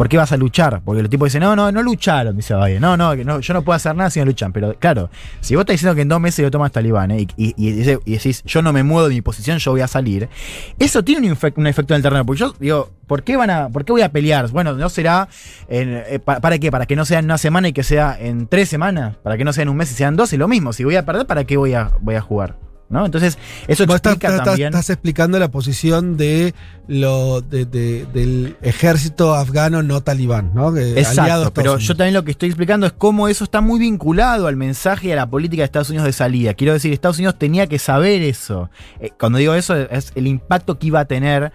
[0.00, 0.80] ¿por qué vas a luchar?
[0.82, 3.60] Porque los tipos dicen, no, no, no lucharon, dice Biden, no, no, no, yo no
[3.60, 5.10] puedo hacer nada si no luchan, pero claro,
[5.42, 7.72] si vos estás diciendo que en dos meses lo toman los talibanes y, y-
[8.14, 10.30] decís, yo no me muevo de mi posición, yo voy a salir,
[10.78, 12.24] eso tiene un, efec- un efecto en el terreno.
[12.24, 14.48] Porque yo digo, ¿por qué van a, por qué voy a pelear?
[14.48, 15.28] Bueno, no será
[15.68, 16.70] en- eh, pa- ¿para qué?
[16.70, 19.44] Para que no sea en una semana y que sea en tres semanas, para que
[19.44, 20.72] no sea en un mes y sean dos, es lo mismo.
[20.72, 22.56] Si voy a perder, ¿para qué voy a, voy a jugar?
[22.90, 23.06] ¿No?
[23.06, 24.68] Entonces, eso Vos estás, explica estás- también.
[24.68, 26.54] estás explicando la posición de
[26.88, 30.74] lo de- de- del ejército afgano no talibán, ¿no?
[30.74, 31.86] Que Exacto, pero Unidos.
[31.86, 35.12] yo también lo que estoy explicando es cómo eso está muy vinculado al mensaje y
[35.12, 36.54] a la política de Estados Unidos de salida.
[36.54, 38.70] Quiero decir, Estados Unidos tenía que saber eso.
[38.98, 41.52] Eh, cuando digo eso, es el impacto que iba a tener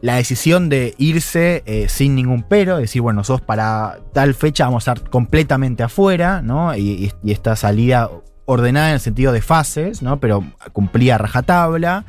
[0.00, 4.88] la decisión de irse eh, sin ningún pero, decir, bueno, nosotros para tal fecha vamos
[4.88, 6.74] a estar completamente afuera, ¿no?
[6.74, 8.08] Y, y- y esta salida
[8.48, 10.18] ordenada en el sentido de fases, ¿no?
[10.20, 12.04] Pero cumplía rajatabla.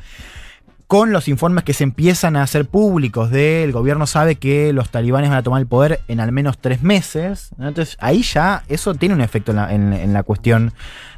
[0.86, 4.90] con los informes que se empiezan a hacer públicos de el gobierno sabe que los
[4.90, 7.50] talibanes van a tomar el poder en al menos tres meses.
[7.60, 10.72] Entonces ahí ya eso tiene un efecto en la, cuestión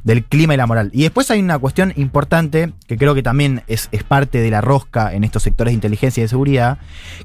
[0.05, 0.91] del clima y la moral.
[0.93, 5.15] Y después hay una cuestión importante que creo que también es, parte de la rosca
[5.15, 6.79] en estos sectores de inteligencia y de seguridad,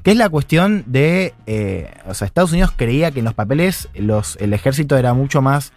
[0.04, 3.90] que es la cuestión de, eh, o sea, Estados Unidos creía que en los papeles
[3.94, 5.74] el ejército era mucho más,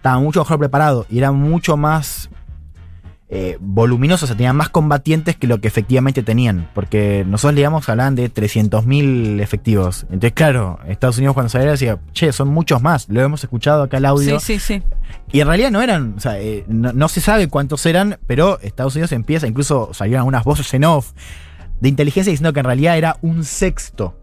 [0.00, 2.30] estaba mucho mejor preparado y era mucho más
[3.28, 6.70] eh, voluminosos, o sea, tenían más combatientes que lo que efectivamente tenían.
[6.74, 10.04] Porque nosotros, digamos, hablaban de 300.000 efectivos.
[10.04, 13.10] Entonces, claro, Estados Unidos cuando salía decía, che, son muchos más.
[13.10, 14.40] Lo hemos escuchado acá el audio.
[14.40, 14.82] Sí, sí, sí.
[15.32, 18.58] Y en realidad no eran, o sea, eh, no, no se sabe cuántos eran, pero
[18.62, 21.12] Estados Unidos empieza, incluso salieron algunas voces en off
[21.80, 24.16] de inteligencia diciendo que en realidad era un sexto.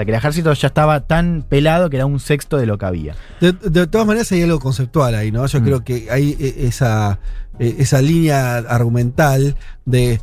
[0.00, 2.86] Sea, que el ejército ya estaba tan pelado que era un sexto de lo que
[2.86, 3.14] había.
[3.40, 5.46] De, de todas maneras hay algo conceptual ahí, ¿no?
[5.46, 5.64] Yo Mm.
[5.64, 7.18] creo que hay eh, esa,
[7.58, 10.20] eh, esa línea argumental de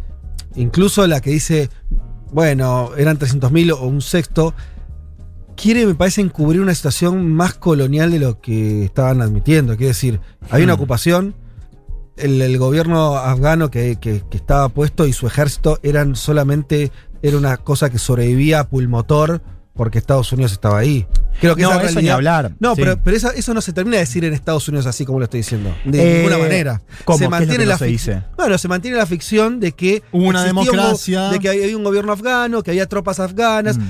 [0.55, 1.69] incluso la que dice,
[2.31, 4.53] bueno, eran 300.000 o un sexto,
[5.55, 9.75] quiere, me parece, encubrir una situación más colonial de lo que estaban admitiendo.
[9.77, 10.77] Quiere decir, hay una Mm.
[10.77, 11.35] ocupación,
[12.17, 17.37] el, el gobierno afgano que, que- que estaba puesto y su ejército eran solamente, era
[17.37, 19.41] una cosa que sobrevivía a pulmotor
[19.77, 21.05] porque Estados Unidos estaba ahí.
[21.39, 22.51] Creo que no, esa eso ni hablar.
[22.59, 22.81] no, Sí.
[22.81, 25.25] pero, pero eso, eso no se termina de decir en Estados Unidos así como lo
[25.25, 25.73] estoy diciendo.
[25.85, 26.81] De Eh, ninguna manera.
[27.05, 27.19] ¿cómo?
[27.19, 28.23] Se ¿Qué es lo mantiene no la se dice?
[28.35, 31.29] Bueno, se mantiene la ficción de que Hubo una un democracia.
[31.29, 33.83] de que había un gobierno afgano, que había tropas afganas, Mm.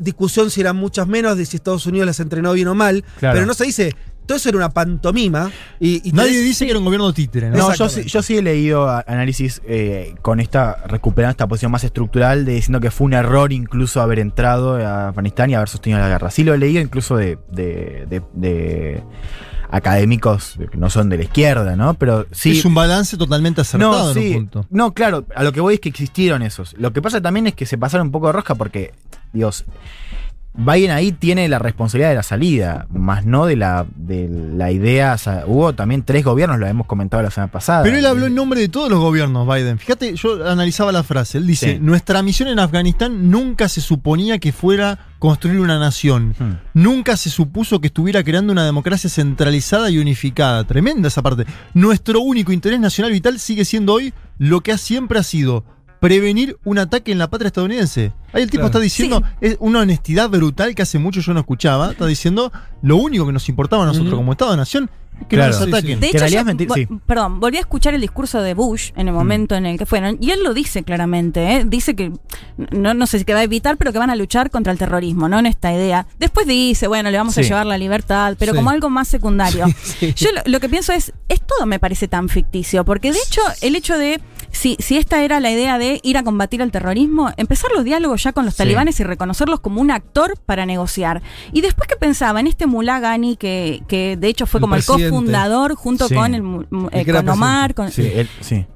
[0.00, 3.04] discusión si eran muchas menos, de si Estados Unidos las entrenó bien o mal.
[3.18, 3.34] Claro.
[3.34, 5.50] Pero no se dice, todo eso era una pantomima.
[5.80, 7.56] Y, y Nadie tenés- dice que era un gobierno títere, ¿no?
[7.56, 11.84] No, yo yo sí he leído a- análisis eh, con esta, recuperando esta posición más
[11.84, 16.00] estructural, de diciendo que fue un error incluso haber entrado a Afganistán y haber sostenido
[16.00, 16.30] la guerra.
[16.30, 19.02] Sí lo he leído incluso de, de- de- de
[19.70, 21.94] académicos que no son de la izquierda, ¿no?
[21.94, 22.58] Pero sí.
[22.58, 24.66] Es un balance totalmente acertado no, en un punto.
[24.70, 26.74] No, claro, a lo que voy es que existieron esos.
[26.78, 28.92] Lo que pasa también es que se pasaron un poco de rosca porque,
[29.32, 29.64] Dios,
[30.54, 35.14] Biden ahí tiene la responsabilidad de la salida, más no de la, de la idea.
[35.14, 37.82] o sea, hubo también tres gobiernos, lo hemos comentado la semana pasada.
[37.84, 39.78] Pero él habló en nombre de todos los gobiernos, Biden.
[39.78, 41.38] Fíjate, yo analizaba la frase.
[41.38, 41.78] Él dice, Sí.
[41.80, 46.34] nuestra misión en Afganistán nunca se suponía que fuera construir una nación.
[46.38, 46.56] Hmm.
[46.74, 50.64] Nunca se supuso que estuviera creando una democracia centralizada y unificada.
[50.64, 51.46] Tremenda esa parte.
[51.72, 55.64] Nuestro único interés nacional vital sigue siendo hoy lo que siempre ha sido
[56.02, 58.12] prevenir un ataque en la patria estadounidense.
[58.32, 58.66] Ahí el tipo Claro.
[58.66, 61.92] está diciendo es una honestidad brutal que hace mucho yo no escuchaba.
[61.92, 62.50] Está diciendo
[62.82, 65.52] lo único que nos importaba a nosotros como Estado-nación es que Claro.
[65.52, 66.00] no nos ataquen.
[66.00, 66.88] De hecho, yo- mentir- sí.
[67.06, 70.18] perdón, volví a escuchar el discurso de Bush en el momento en el que fueron,
[70.20, 71.64] y él lo dice claramente, ¿eh?
[71.64, 72.10] dice que,
[72.72, 74.78] no, no sé si que va a evitar, pero que van a luchar contra el
[74.80, 75.38] terrorismo, ¿no?
[75.38, 76.06] En esta idea.
[76.18, 78.56] Después dice, bueno, le vamos a llevar la libertad, pero Sí.
[78.56, 79.66] como algo más secundario.
[79.84, 80.12] Sí.
[80.16, 83.42] Yo lo, lo que pienso es, es todo me parece tan ficticio, porque de hecho,
[83.60, 84.20] el hecho de,
[84.52, 88.22] si, si esta era la idea de ir a combatir el terrorismo, empezar los diálogos
[88.22, 88.58] ya con los Sí.
[88.58, 91.22] talibanes y reconocerlos como un actor para negociar.
[91.52, 94.76] Y después que pensaba en este Mullah Ghani, que, que de hecho fue El como
[94.76, 96.14] el cofundador junto Sí.
[96.14, 96.42] con, el,
[96.92, 98.28] eh, con Omar, con- Sí, él-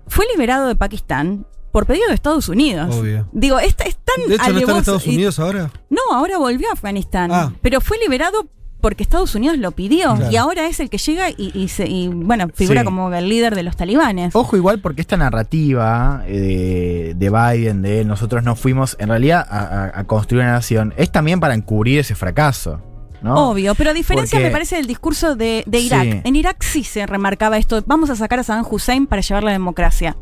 [0.08, 2.94] fue liberado de Pakistán por pedido de Estados Unidos.
[2.94, 3.28] Obvio.
[3.32, 5.70] Digo, es, es tan De hecho, ¿no está en Estados y- Unidos ahora?
[5.90, 7.30] no, ahora volvió a Afganistán.
[7.32, 7.52] Ah.
[7.60, 8.48] Pero fue liberado
[8.80, 10.14] porque Estados Unidos lo pidió.
[10.14, 10.30] Claro.
[10.30, 12.84] Y ahora es el que llega y, y se- y, bueno, figura Sí.
[12.84, 14.34] como el líder de los talibanes.
[14.36, 19.46] Ojo igual porque esta narrativa eh, de, de Biden, de nosotros no fuimos en realidad
[19.48, 22.80] a, a- a construir una nación, es también para encubrir ese fracaso.
[23.22, 23.50] ¿no?
[23.50, 26.02] Obvio, pero a diferencia Porque- me parece del discurso de, de Irak.
[26.04, 26.20] Sí.
[26.22, 29.52] En Irak sí se remarcaba esto, vamos a sacar a Saddam Hussein para llevar la
[29.52, 30.16] democracia.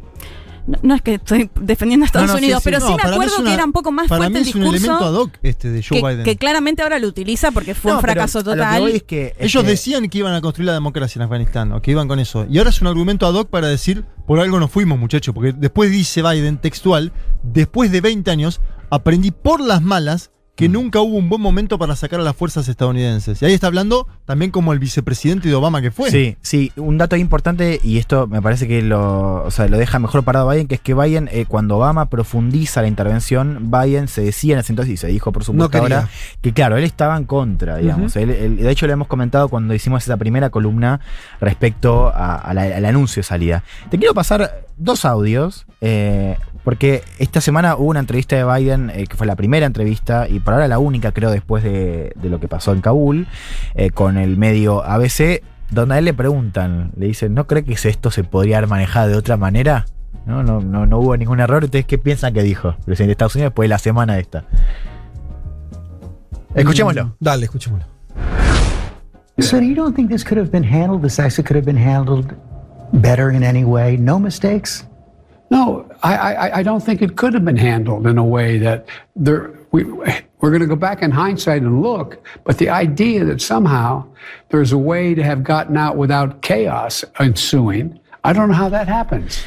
[0.67, 2.71] No, no es que estoy defendiendo a Estados No, no, sí, Unidos, sí.
[2.71, 4.49] pero No, sí me acuerdo una- que era un poco más Para fuerte mí el
[4.49, 6.25] es un elemento ad discurso hoc este de Joe que, Biden.
[6.25, 8.81] que claramente ahora lo utiliza porque fue No, un pero fracaso a lo que total.
[8.81, 11.73] voy es que- es Ellos que- decían que iban a construir la democracia en Afganistán,
[11.73, 12.47] o que iban con eso.
[12.49, 15.35] Y ahora es un argumento ad hoc para decir, por algo nos fuimos, muchachos.
[15.35, 21.01] Porque después dice Biden, textual, después de 20 años, aprendí por las malas que nunca
[21.01, 23.43] hubo un buen momento para sacar a las fuerzas estadounidenses.
[23.43, 26.13] Y ahí está hablando también como el vicepresidente de Obama que fue.
[26.13, 29.99] Sí, sí, un dato importante, y esto me parece que lo, o sea, lo deja
[29.99, 34.21] mejor parado Biden, que es que Biden, eh, cuando Obama profundiza la intervención, Biden se
[34.23, 36.09] decía en ese entonces, y se dijo por supuesto ahora,
[36.41, 38.15] que claro, él estaba en contra, digamos.
[38.15, 41.01] Él- él- de hecho, lo hemos comentado cuando hicimos esa primera columna
[41.41, 43.65] respecto a- a la- al anuncio de salida.
[43.91, 49.07] Te quiero pasar dos audios, eh, porque esta semana hubo una entrevista de Biden, eh,
[49.07, 52.41] que fue la primera entrevista, y por ahora la única, creo, después de, de lo
[52.41, 53.27] que pasó en Kabul,
[53.75, 57.75] eh, con el medio ABC, donde a él le preguntan, le dicen, ¿no cree que
[57.75, 59.87] esto se podría haber manejado de otra manera?
[60.27, 61.65] No, no, no, no hubo ningún error.
[61.65, 64.45] ¿Ustedes qué piensan que dijo el presidente de Estados Unidos después de la semana esta?
[66.55, 67.07] Escuchémoslo.
[67.07, 67.87] Mm, Dale, escuchémoslo.
[69.41, 72.35] So you don't think this could have been handled, this actually could have been handled
[73.01, 73.97] better in any way?
[73.97, 74.85] No mistakes?
[75.51, 78.89] No, I, I, I don't think it could have been handled in a way that
[79.15, 83.41] there, we, we're going to go back in hindsight and look, but the idea that
[83.41, 84.05] somehow
[84.49, 88.89] there's a way to have gotten out without chaos ensuing, I don't know how that
[88.89, 89.45] happens.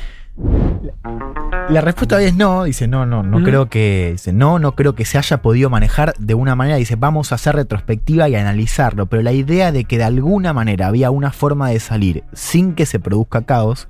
[1.70, 4.96] La respuesta hoy es no, dice no, no, no creo que, dice no, no creo
[4.96, 9.08] que se haya podido manejar de una manera, dice vamos a hacer retrospectiva y analizarlo,
[9.08, 12.86] pero la idea de que de alguna manera había una forma de salir sin que
[12.86, 13.88] se produzca caos,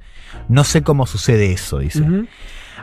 [0.50, 2.04] no sé cómo sucede eso, dice.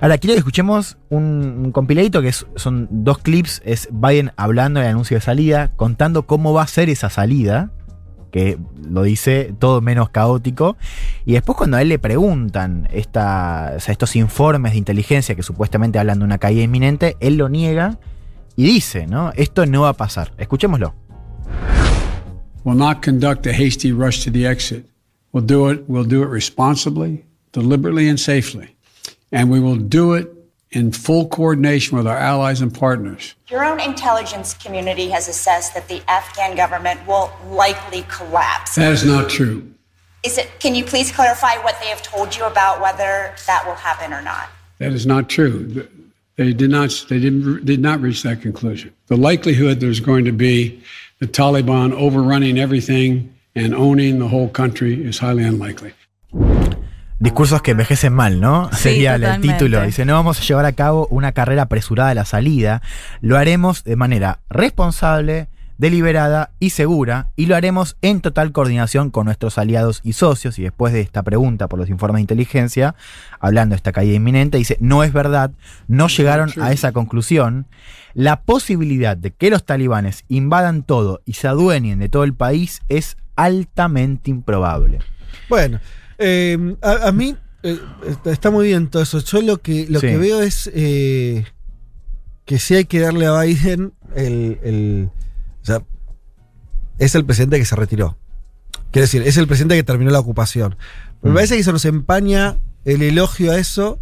[0.01, 4.81] Ahora, quiero que escuchemos un, un compiladito que es- son dos clips, es Biden hablando
[4.81, 7.71] del anuncio de salida, contando cómo va a ser esa salida,
[8.35, 8.59] que
[8.91, 10.77] lo dice todo menos caótico,
[11.25, 16.19] y después cuando a él le preguntan esta, estos informes de inteligencia que supuestamente hablan
[16.19, 18.01] de una caída inminente, él lo niega
[18.57, 19.31] y dice, ¿no?
[19.37, 20.33] Esto no va a pasar.
[20.37, 20.97] Escuchémoslo.
[22.65, 24.85] We'll not conduct a hasty rush to the exit.
[25.31, 28.75] We'll do it, we'll do it responsibly, deliberately, and safely.
[29.31, 30.29] And we will do it
[30.75, 33.35] in full coordination with our allies and partners.
[33.49, 38.75] Your own intelligence community has assessed that the Afghan government will likely collapse.
[38.75, 39.73] That is not true.
[40.25, 43.75] Is it, can you please clarify what they have told you about whether that will
[43.75, 44.49] happen or not?
[44.79, 45.89] That is not true.
[46.37, 47.05] They did not.
[47.09, 47.65] They didn't.
[47.65, 48.93] Did not reach that conclusion.
[49.07, 50.83] The likelihood there's going to be
[51.21, 55.93] the Taliban overrunning everything and owning the whole country is highly unlikely.
[57.19, 58.69] Discursos que envejecen mal, ¿no?
[58.73, 59.83] Sí, Sería el título.
[59.83, 62.83] Dice, no vamos a llevar a cabo una carrera apresurada de la salida,
[63.21, 65.49] lo haremos de manera responsable,
[65.79, 70.59] deliberada y segura, y lo haremos en total coordinación con nuestros aliados y socios.
[70.59, 72.95] Y después de esta pregunta por los informes de inteligencia,
[73.41, 75.53] hablando de esta caída inminente, dice, no es verdad,
[75.89, 77.67] no llegaron a esa conclusión.
[78.15, 82.83] La posibilidad de que los talibanes invadan todo y se adueñen de todo el país
[82.89, 85.01] es altamente improbable.
[85.49, 85.81] Bueno,
[86.19, 87.79] eh, a, a mí eh,
[88.27, 89.19] está- muy bien todo eso.
[89.21, 90.07] Yo lo que, lo Sí.
[90.09, 91.45] que veo es eh,
[92.45, 95.11] que sí hay que darle a Biden el, el-
[95.63, 95.83] O sea,
[96.99, 98.17] es el presidente que se retiró.
[98.91, 100.77] Quiero decir, es el presidente que terminó la ocupación.
[101.23, 101.35] Me Mm.
[101.35, 103.99] parece que eso nos empaña el elogio a eso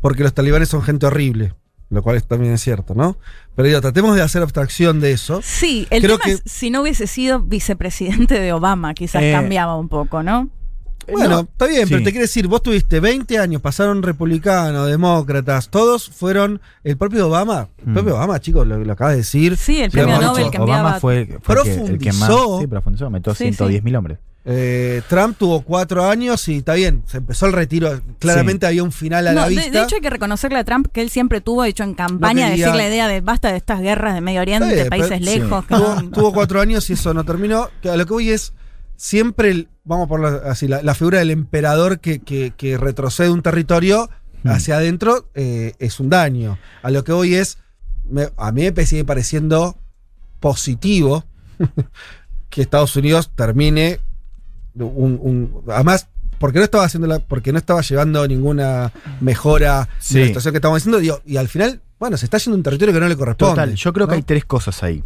[0.00, 1.54] porque los talibanes son gente horrible.
[1.90, 3.16] Lo cual también es cierto, ¿no?
[3.54, 5.40] Pero digo, tratemos de hacer abstracción de eso.
[5.44, 9.30] Sí, el Creo tema que- es, si no hubiese sido vicepresidente de Obama, quizás Eh,
[9.32, 10.50] cambiaba un poco, ¿no?
[11.12, 11.92] Bueno, No, está bien, sí.
[11.94, 16.60] pero te quiero decir, vos tuviste 20 años, pasaron republicanos, demócratas, todos fueron.
[16.82, 17.94] El propio Obama, el Mm.
[17.94, 19.56] propio Obama, chicos, lo, lo acabas de decir.
[19.56, 20.50] Sí, el premio Nobel dicho.
[20.50, 21.00] que Obama enviaba.
[21.00, 22.60] fue, fue el que- el que más Profundizó.
[22.60, 24.18] sí, profundizó, metió Sí, 110 mil hombres.
[24.46, 27.98] Eh, Trump tuvo cuatro años y está bien, se empezó el retiro.
[28.18, 29.70] Claramente había un final a No, la de, vista.
[29.70, 32.50] de hecho hay que reconocerle a Trump que él siempre tuvo, hecho en campaña, No
[32.50, 35.24] quería- decir la idea de basta de estas guerras de Medio Oriente, bien, países pero-
[35.24, 35.64] lejos.
[35.64, 37.70] que tuvo, no- tuvo cuatro años y eso no terminó.
[37.80, 38.52] Que a lo que voy es
[38.96, 43.30] siempre, el- vamos por la, así, la, la figura del emperador que, que- que retrocede
[43.30, 44.08] un territorio
[44.42, 44.48] Mm.
[44.50, 46.58] hacia adentro eh, es un daño.
[46.82, 47.56] A lo que voy es,
[48.10, 49.76] me- a mí me sigue pareciendo
[50.40, 51.24] positivo
[52.50, 54.00] que Estados Unidos termine
[54.74, 60.14] un, un- además porque no estaba haciendo la, porque no estaba llevando ninguna mejora Sí.
[60.14, 62.62] de la situación que estamos diciendo y al final bueno se está yendo a un
[62.64, 65.02] territorio que no le corresponde Total, yo creo que hay tres cosas ahí.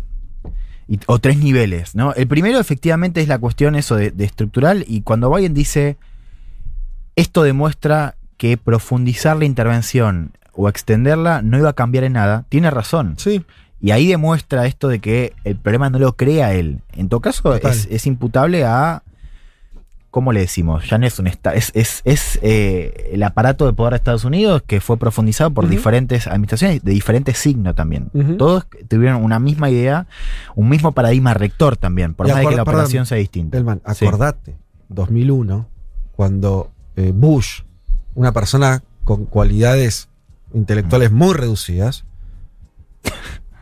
[0.88, 2.14] Y- o tres niveles, ¿no?
[2.14, 4.84] El primero, efectivamente, es la cuestión eso de, de estructural.
[4.88, 5.96] Y cuando Biden dice
[7.16, 12.70] esto demuestra que profundizar la intervención o extenderla no iba a cambiar en nada, tiene
[12.70, 13.14] razón.
[13.18, 13.44] Sí,
[13.80, 16.80] Y ahí demuestra esto de que el problema no lo crea él.
[16.96, 19.02] En todo caso, es imputable a.
[20.18, 20.84] ¿Cómo le decimos?
[20.90, 21.38] Ya no es un es,
[21.74, 26.26] es, es, eh, el aparato de poder de Estados Unidos que fue profundizado por diferentes
[26.26, 28.10] administraciones de diferentes signos también.
[28.36, 30.08] Todos tuvieron una misma idea,
[30.56, 33.56] un mismo paradigma rector también, por Y más de que la perdón, operación sea distinta.
[33.56, 34.06] Delman, Sí.
[34.06, 34.56] acordate
[34.88, 35.68] 2001
[36.16, 37.60] cuando eh, Bush
[38.16, 40.08] una persona con cualidades
[40.52, 42.06] intelectuales muy reducidas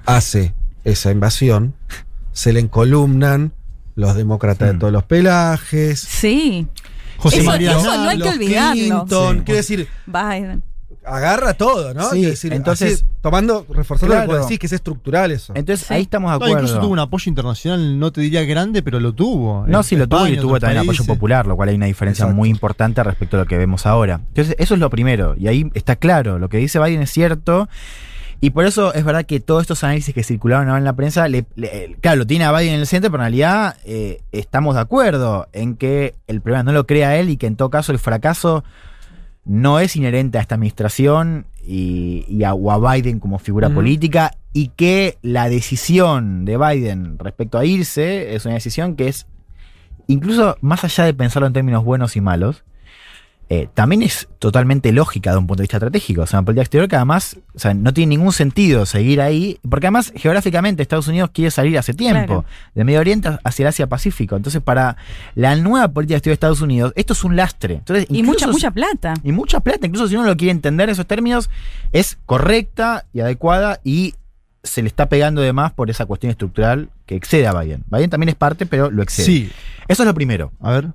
[0.07, 1.75] hace esa invasión
[2.33, 3.53] se le encolumnan
[3.97, 4.79] los demócratas de Mm.
[4.79, 6.67] todos los pelajes Sí,
[7.19, 8.73] José Eso- María eso no hay que olvidarlo.
[8.73, 9.43] Clinton, Sí.
[9.45, 10.63] quiero decir Biden.
[11.09, 12.11] agarra todo, ¿no?
[12.11, 14.43] Sí, decir, entonces- así, tomando, reforzando lo que Claro.
[14.43, 15.53] decís, que es estructural eso.
[15.55, 15.95] Entonces Sí.
[15.95, 16.55] ahí estamos de No, acuerdo.
[16.65, 19.65] incluso tuvo un apoyo internacional, no te diría grande, pero lo tuvo.
[19.69, 22.37] No, sí, lo tuvo y tuvo también apoyo popular, lo cual hay una diferencia Exacto.
[22.37, 24.21] muy importante respecto a lo que vemos ahora.
[24.29, 27.69] Entonces, eso es lo primero, y ahí está claro, lo que dice Biden es cierto,
[28.41, 31.27] y por eso es verdad que todos estos análisis que circularon ahora en la prensa,
[31.29, 34.75] le- le- claro, lo tiene a Biden en el centro, pero en realidad eh, estamos
[34.75, 37.93] de acuerdo en que el problema no lo crea él y que en todo caso
[37.93, 38.63] el fracaso
[39.45, 44.33] no es inherente a esta administración y, y a, o a Biden como figura política
[44.53, 49.27] y que la decisión de Biden respecto a irse es una decisión que es
[50.09, 52.65] incluso más allá de pensarlo en términos buenos y malos,
[53.49, 56.23] eh, también es totalmente lógica de un punto de vista estratégico.
[56.23, 59.59] O sea, una política exterior que además o sea, no tiene ningún sentido seguir ahí,
[59.69, 62.45] porque además geográficamente Estados Unidos quiere salir hace tiempo, Claro.
[62.75, 64.35] de Medio Oriente hacia el Asia Pacífico.
[64.37, 64.97] Entonces, para
[65.37, 67.75] la nueva política exterior de Estados Unidos, esto es un lastre.
[67.75, 69.15] Entonces, Y mucha, mucha plata.
[69.23, 71.49] y mucha plata, incluso si uno lo quiere entender esos términos,
[71.93, 74.15] es correcta y adecuada y
[74.65, 77.85] se le está pegando de más por esa cuestión estructural que excede a Biden.
[77.89, 79.27] Biden también es parte, pero lo excede.
[79.27, 79.53] Sí.
[79.87, 80.51] Eso es lo primero.
[80.61, 80.89] A ver.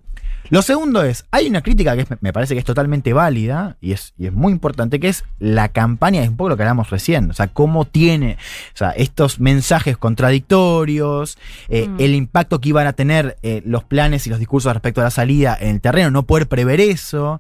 [0.50, 3.94] Lo segundo es, hay una crítica que es- me parece que es totalmente válida y
[3.94, 6.89] es, y es muy importante, que es la campaña, es un poco lo que hablamos
[6.89, 8.38] recién, o sea, cómo tiene,
[8.74, 11.38] o sea, estos mensajes contradictorios,
[11.70, 11.96] eh, Mm.
[12.02, 15.12] el impacto que iban a tener eh, los planes y los discursos respecto a la
[15.12, 17.39] salida en el terreno, no poder prever eso,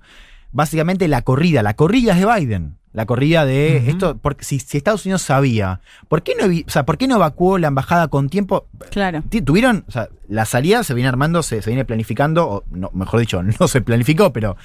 [0.51, 2.77] básicamente la corrida, la corrida es de Biden.
[2.93, 5.79] La corrida de esto, porque si, si Estados Unidos sabía,
[6.09, 8.67] ¿por qué no, o sea, ¿por qué no evacuó la embajada con tiempo?
[8.89, 9.23] Claro.
[9.45, 13.21] Tuvieron, o sea, la salida se viene armando, se, se viene planificando, o no, mejor
[13.21, 14.57] dicho, no se planificó, pero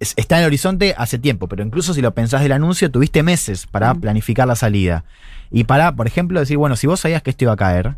[0.00, 1.48] es- está en el horizonte hace tiempo.
[1.48, 5.04] Pero incluso si lo pensás del anuncio, tuviste meses para planificar la salida.
[5.50, 7.94] Y para, por ejemplo, decir, bueno, si vos sabías que esto iba a caer,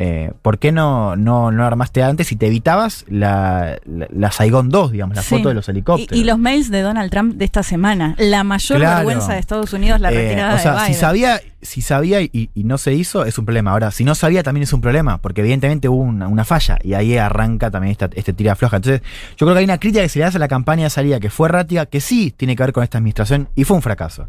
[0.00, 4.68] eh, ¿por qué no, no, no armaste antes y te evitabas la, la, la Saigon
[4.68, 5.30] 2, digamos, la Sí.
[5.34, 6.16] foto de los helicópteros?
[6.16, 8.14] Y, y los mails de Donald Trump de esta semana.
[8.16, 8.96] La mayor Claro.
[8.98, 12.30] vergüenza de Estados Unidos, la Eh, retirada o sea, de si sabía, si sabía y,
[12.54, 13.72] y no se hizo, es un problema.
[13.72, 16.94] Ahora, si no sabía, también es un problema, porque evidentemente hubo una, una falla y
[16.94, 18.76] ahí arranca también esta, este tira floja.
[18.76, 19.02] Entonces,
[19.36, 21.18] yo creo que hay una crítica que se le hace a la campaña de salida
[21.18, 24.28] que fue errática, que sí tiene que ver con esta administración y fue un fracaso.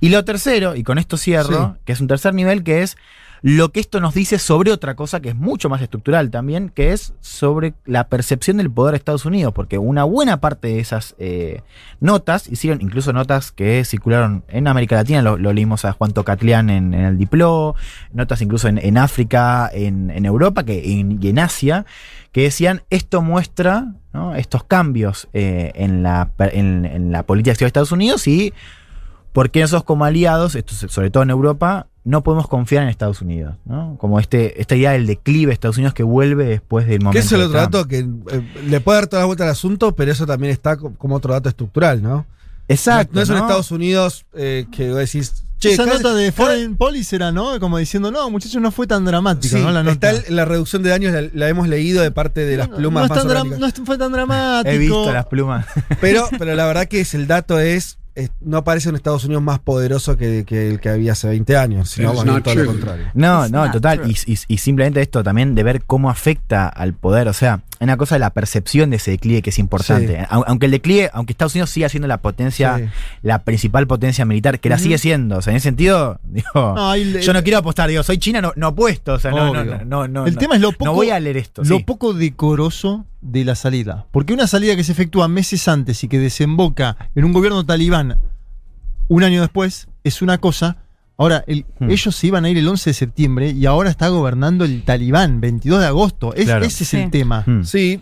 [0.00, 1.80] Y lo tercero, y con esto cierro, Sí.
[1.84, 2.96] que es un tercer nivel, que es
[3.46, 6.92] lo que esto nos dice sobre otra cosa que es mucho más estructural también, que
[6.92, 11.14] es sobre la percepción del poder de Estados Unidos, porque una buena parte de esas
[11.18, 11.60] eh,
[12.00, 16.94] notas, hicieron incluso notas que circularon en América Latina, lo, leímos a Juan Tocatlián en,
[16.94, 17.74] el Diplo,
[18.14, 21.84] notas incluso en, en África, en, en Europa que, y en Asia,
[22.32, 23.92] que decían esto muestra
[24.36, 28.54] estos cambios eh, en, la, en, la política de Estados Unidos y
[29.34, 33.22] por qué nosotros como aliados, esto sobre todo en Europa, no podemos confiar en Estados
[33.22, 33.96] Unidos, ¿no?
[33.98, 37.12] Como este, esta idea del declive de Estados Unidos que vuelve después del momento.
[37.12, 37.72] Que es el de otro Trump.
[37.72, 37.98] dato que
[38.36, 41.16] eh, le puede dar toda la vuelta al asunto, pero eso también está co- como
[41.16, 42.26] otro dato estructural, ¿no?
[42.68, 43.12] Exacto.
[43.14, 43.42] No es un ¿no?
[43.42, 47.58] Estados Unidos eh, que vos decís, che, Esa nota de cada- Foreign Policy era, ¿no?
[47.60, 49.70] Como diciendo, no, muchachos, no fue tan dramática, Sí, ¿no?
[49.70, 50.26] La está nota.
[50.28, 53.02] el- la reducción de daños, la, la hemos leído de parte de las No, plumas
[53.02, 54.70] no, es más tan no fue tan dramático.
[54.74, 55.66] He visto las plumas.
[56.00, 57.98] Pero, pero la verdad que es, el dato es-
[58.40, 61.90] no parece un Estados Unidos más poderoso que, que el que había hace 20 años,
[61.90, 63.06] sino todo lo contrario.
[63.14, 64.02] No, It's no, total.
[64.08, 67.26] Y, y- y simplemente esto también de ver cómo afecta al poder.
[67.28, 70.16] O sea, hay una cosa de la percepción de ese declive que es importante.
[70.20, 70.26] Sí.
[70.30, 72.84] Aunque el declive, aunque Estados Unidos siga siendo la potencia, Sí.
[73.22, 75.38] la principal potencia militar, que la sigue siendo.
[75.38, 78.52] O sea, en ese sentido, digo, No, yo no quiero apostar, digo, soy China, no,
[78.54, 79.14] no apuesto.
[79.14, 80.38] O sea, no, no, no, no, no, El no.
[80.40, 81.62] tema es lo poco, No voy a leer esto.
[81.64, 81.82] lo sí.
[81.82, 84.06] poco decoroso de la salida.
[84.10, 88.03] Porque una salida que se efectúa meses antes y que desemboca en un gobierno talibán
[89.08, 90.76] un año después es una cosa.
[91.16, 91.90] Ahora, el- Hmm.
[91.90, 95.40] ellos se iban a ir el 11 de septiembre y ahora está gobernando el talibán,
[95.40, 96.34] 22 de agosto.
[96.34, 96.64] Es- Claro.
[96.64, 96.96] Ese es Sí.
[96.96, 97.44] el tema.
[97.46, 97.62] Hmm.
[97.62, 98.00] Sí,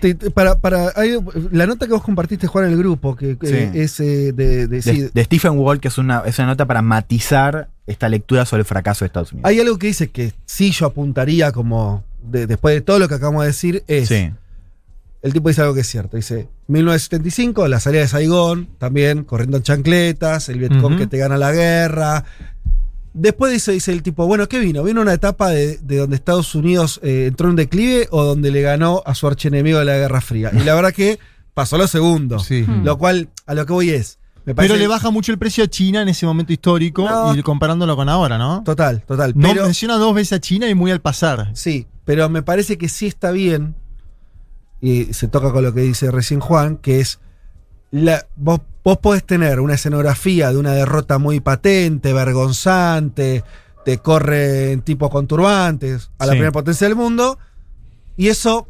[0.00, 1.16] te- te- para, para, hay-
[1.50, 3.38] la nota que vos compartiste, Juan, en el grupo, que,
[3.72, 6.66] es eh, de, de- sí, de, de Stephen Wall, que es una, es una nota
[6.66, 9.48] para matizar esta lectura sobre el fracaso de Estados Unidos.
[9.48, 13.14] hay algo que dice que sí yo apuntaría como, de- después de todo lo que
[13.14, 14.30] acabamos de decir, es, sí.
[15.22, 19.56] El tipo dice algo que es cierto, dice, 1975, la salida de Saigón, también corriendo
[19.56, 22.24] en chancletas, el Vietcong que te gana la guerra.
[23.14, 24.82] Después dice, dice el tipo, bueno, ¿qué vino?
[24.82, 28.50] ¿Vino una etapa de, de donde Estados Unidos eh, entró en un declive o donde
[28.50, 30.50] le ganó a su archienemigo de la Guerra Fría?
[30.54, 31.18] Y la verdad que
[31.52, 32.38] pasó lo segundo.
[32.38, 32.64] Sí.
[32.66, 32.84] Hmm.
[32.84, 34.72] Lo cual, a lo que voy es, me parece...
[34.74, 37.36] Pero le baja mucho el precio a China en ese momento histórico No.
[37.36, 38.62] y comparándolo con ahora, ¿no?
[38.64, 39.34] Total, total.
[39.36, 41.50] No Pero, menciona dos veces a China y muy al pasar.
[41.54, 43.76] sí, pero me parece que sí está bien,
[44.82, 47.18] y se toca con lo que dice recién Juan, que es,
[47.92, 53.44] la, vos, vos podés tener una escenografía de una derrota muy patente, vergonzante,
[53.84, 56.36] te corren tipos con turbantes a la Sí.
[56.36, 57.38] primera potencia del mundo,
[58.16, 58.68] y eso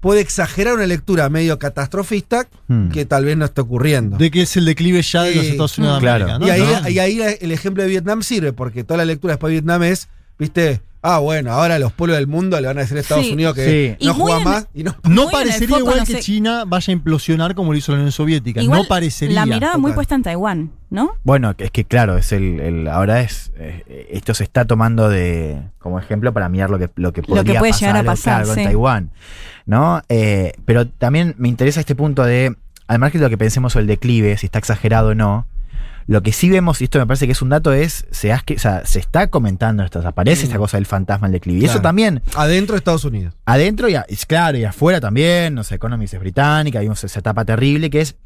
[0.00, 2.88] puede exagerar una lectura medio catastrofista Hmm.
[2.88, 4.16] que tal vez no esté ocurriendo.
[4.16, 5.44] De que es el declive ya de los.
[5.44, 6.24] Estados Unidos de Claro.
[6.24, 6.38] América.
[6.38, 6.46] ¿no?
[6.46, 6.88] Y ahí, ¿No?
[6.88, 10.08] y ahí el ejemplo de Vietnam sirve, porque toda la lectura después de Vietnam es,
[10.40, 13.32] viste, ah, bueno, ahora los pueblos del mundo le van a decir a Estados Sí.
[13.32, 14.06] Unidos que Sí.
[14.06, 14.96] no juega en- más y no.
[15.30, 16.18] Parecería foco, igual no que.
[16.18, 18.60] China vaya a implosionar como lo hizo la Unión Soviética.
[18.62, 19.34] Igual no parecería.
[19.34, 21.12] La mirada muy puesta en Taiwán, ¿no?
[21.22, 25.62] Bueno, es que claro, es el, el- ahora es eh, esto se está tomando de
[25.78, 28.10] como ejemplo para mirar lo que lo que podría que puede pasar, llegar a algo,
[28.12, 28.60] pasar, claro, sí.
[28.60, 29.10] en Taiwán,
[29.66, 30.02] ¿no?
[30.08, 32.56] Eh, pero también me interesa este punto de
[32.88, 35.46] al margen de lo que pensemos sobre el declive, si está exagerado o no.
[36.10, 38.42] Lo que sí vemos, y esto me parece que es un dato, es, se, has
[38.42, 41.60] que- o sea, se está comentando, esto, aparece esta cosa del fantasma del declive.
[41.60, 43.32] Y eso también, Adentro de Estados Unidos.
[43.44, 47.20] adentro y, a- es claro, y afuera también, no sé, Economist es británica, vimos esa
[47.20, 48.16] etapa terrible que es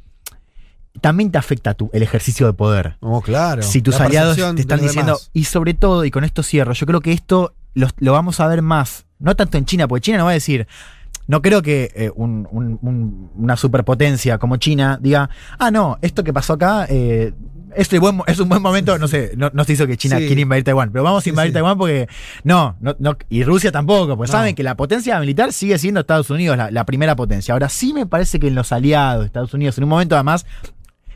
[1.01, 2.97] también te afecta tu, el ejercicio de poder.
[3.01, 3.63] Oh, claro.
[3.63, 5.31] Si tus La aliados te están diciendo, demás.
[5.35, 8.47] y sobre todo, y con esto cierro, yo creo que esto lo, lo vamos a
[8.47, 10.67] ver más, no tanto en China, porque China no va a decir,
[11.27, 15.29] no creo que eh, un- un- un- una superpotencia como China diga,
[15.59, 17.33] ah, no, esto que pasó acá eh,
[17.77, 20.19] es, el buen es un buen momento, no sé, no, no se hizo que China
[20.19, 20.27] Sí.
[20.27, 21.55] quiere invadir Taiwán, pero vamos a invadir sí.
[21.55, 22.09] Taiwán porque
[22.43, 24.39] no, no, no, y Rusia tampoco, pues No.
[24.39, 27.53] saben que la potencia militar sigue siendo Estados Unidos, la, la primera potencia.
[27.55, 30.47] Ahora sí me parece que en los aliados Estados Unidos, en un momento además,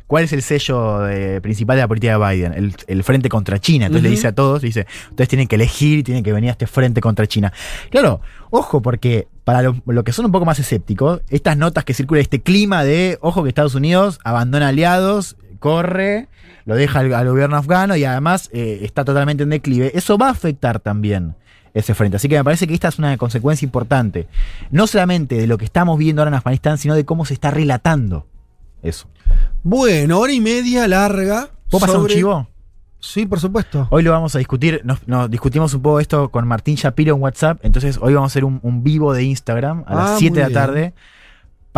[0.07, 2.55] ¿Cuál es el sello eh, principal de la política de Biden?
[2.55, 3.85] El, el frente contra China.
[3.85, 6.67] Entonces le dice a todos, dice, ustedes tienen que elegir tienen que venir a este
[6.67, 7.53] frente contra China.
[7.91, 11.93] Claro, ojo, porque para lo, lo que son un poco más escépticos, estas notas que
[11.93, 16.29] circulan, este clima de, ojo que Estados Unidos abandona aliados, corre,
[16.65, 20.29] lo deja al, al gobierno afgano y además eh, está totalmente en declive, eso va
[20.29, 21.35] a afectar también
[21.75, 22.17] ese frente.
[22.17, 24.27] Así que me parece que esta es una consecuencia importante,
[24.71, 27.51] no solamente de lo que estamos viendo ahora en Afganistán, sino de cómo se está
[27.51, 28.27] relatando
[28.83, 29.09] eso.
[29.63, 31.51] Bueno, hora y media larga.
[31.71, 32.49] ¿Puedo pasar un sobre- chivo?
[33.01, 33.87] Sí, por supuesto.
[33.91, 37.23] Hoy lo vamos a discutir, nos, nos discutimos un poco esto con Martín Shapiro en
[37.23, 40.35] WhatsApp, entonces hoy vamos a hacer un, un vivo de Instagram a Ah, las 7
[40.41, 40.95] de la tarde,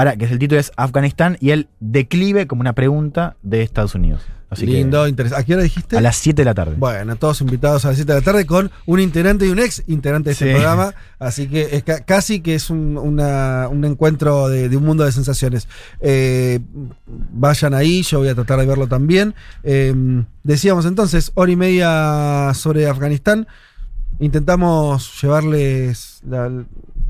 [0.00, 4.22] para que el título es Afganistán y el declive como una pregunta de Estados Unidos.
[4.48, 5.42] Así Lindo, interesante.
[5.42, 5.98] ¿A qué hora dijiste?
[5.98, 6.74] a las 7 de la tarde.
[6.78, 9.82] Bueno, todos invitados a las 7 de la tarde con un integrante y un ex
[9.88, 10.52] integrante de este Sí.
[10.52, 10.94] programa.
[11.18, 15.04] Así que es ca- casi que es un, una- un encuentro de, de un mundo
[15.04, 15.68] de sensaciones.
[16.00, 16.60] Eh,
[17.06, 19.34] vayan ahí, yo voy a tratar de verlo también.
[19.64, 19.94] Eh,
[20.44, 23.46] decíamos entonces, hora y media sobre Afganistán.
[24.18, 26.20] Intentamos llevarles.
[26.26, 26.64] la-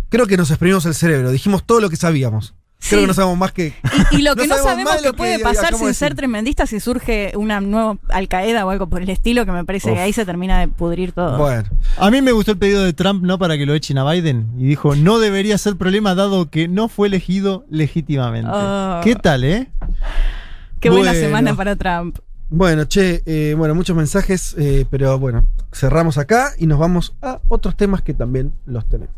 [0.08, 2.54] creo que nos exprimimos el cerebro, dijimos todo lo que sabíamos.
[2.80, 3.04] Creo Sí.
[3.04, 3.74] que no sabemos más que.
[4.10, 6.66] Y, y lo que No no, sabemos que puede que pasar sin de ser tremendista
[6.66, 9.96] si surge una nueva Al Qaeda o algo por el estilo, que me parece Uf.
[9.96, 11.36] que ahí se termina de pudrir todo.
[11.38, 11.64] Bueno,
[11.98, 14.50] A mí me gustó el pedido de Trump, no para que lo echen a Biden,
[14.58, 18.50] y dijo, no debería ser problema dado que no fue elegido legítimamente.
[18.52, 19.02] Ah.
[19.04, 19.68] ¿Qué tal, eh?
[20.80, 21.26] Qué buena Bueno.
[21.26, 22.18] semana para Trump.
[22.48, 27.38] Bueno, che, eh, bueno, muchos mensajes, eh, pero bueno, cerramos acá y nos vamos a
[27.48, 29.14] otros temas que también los tenemos.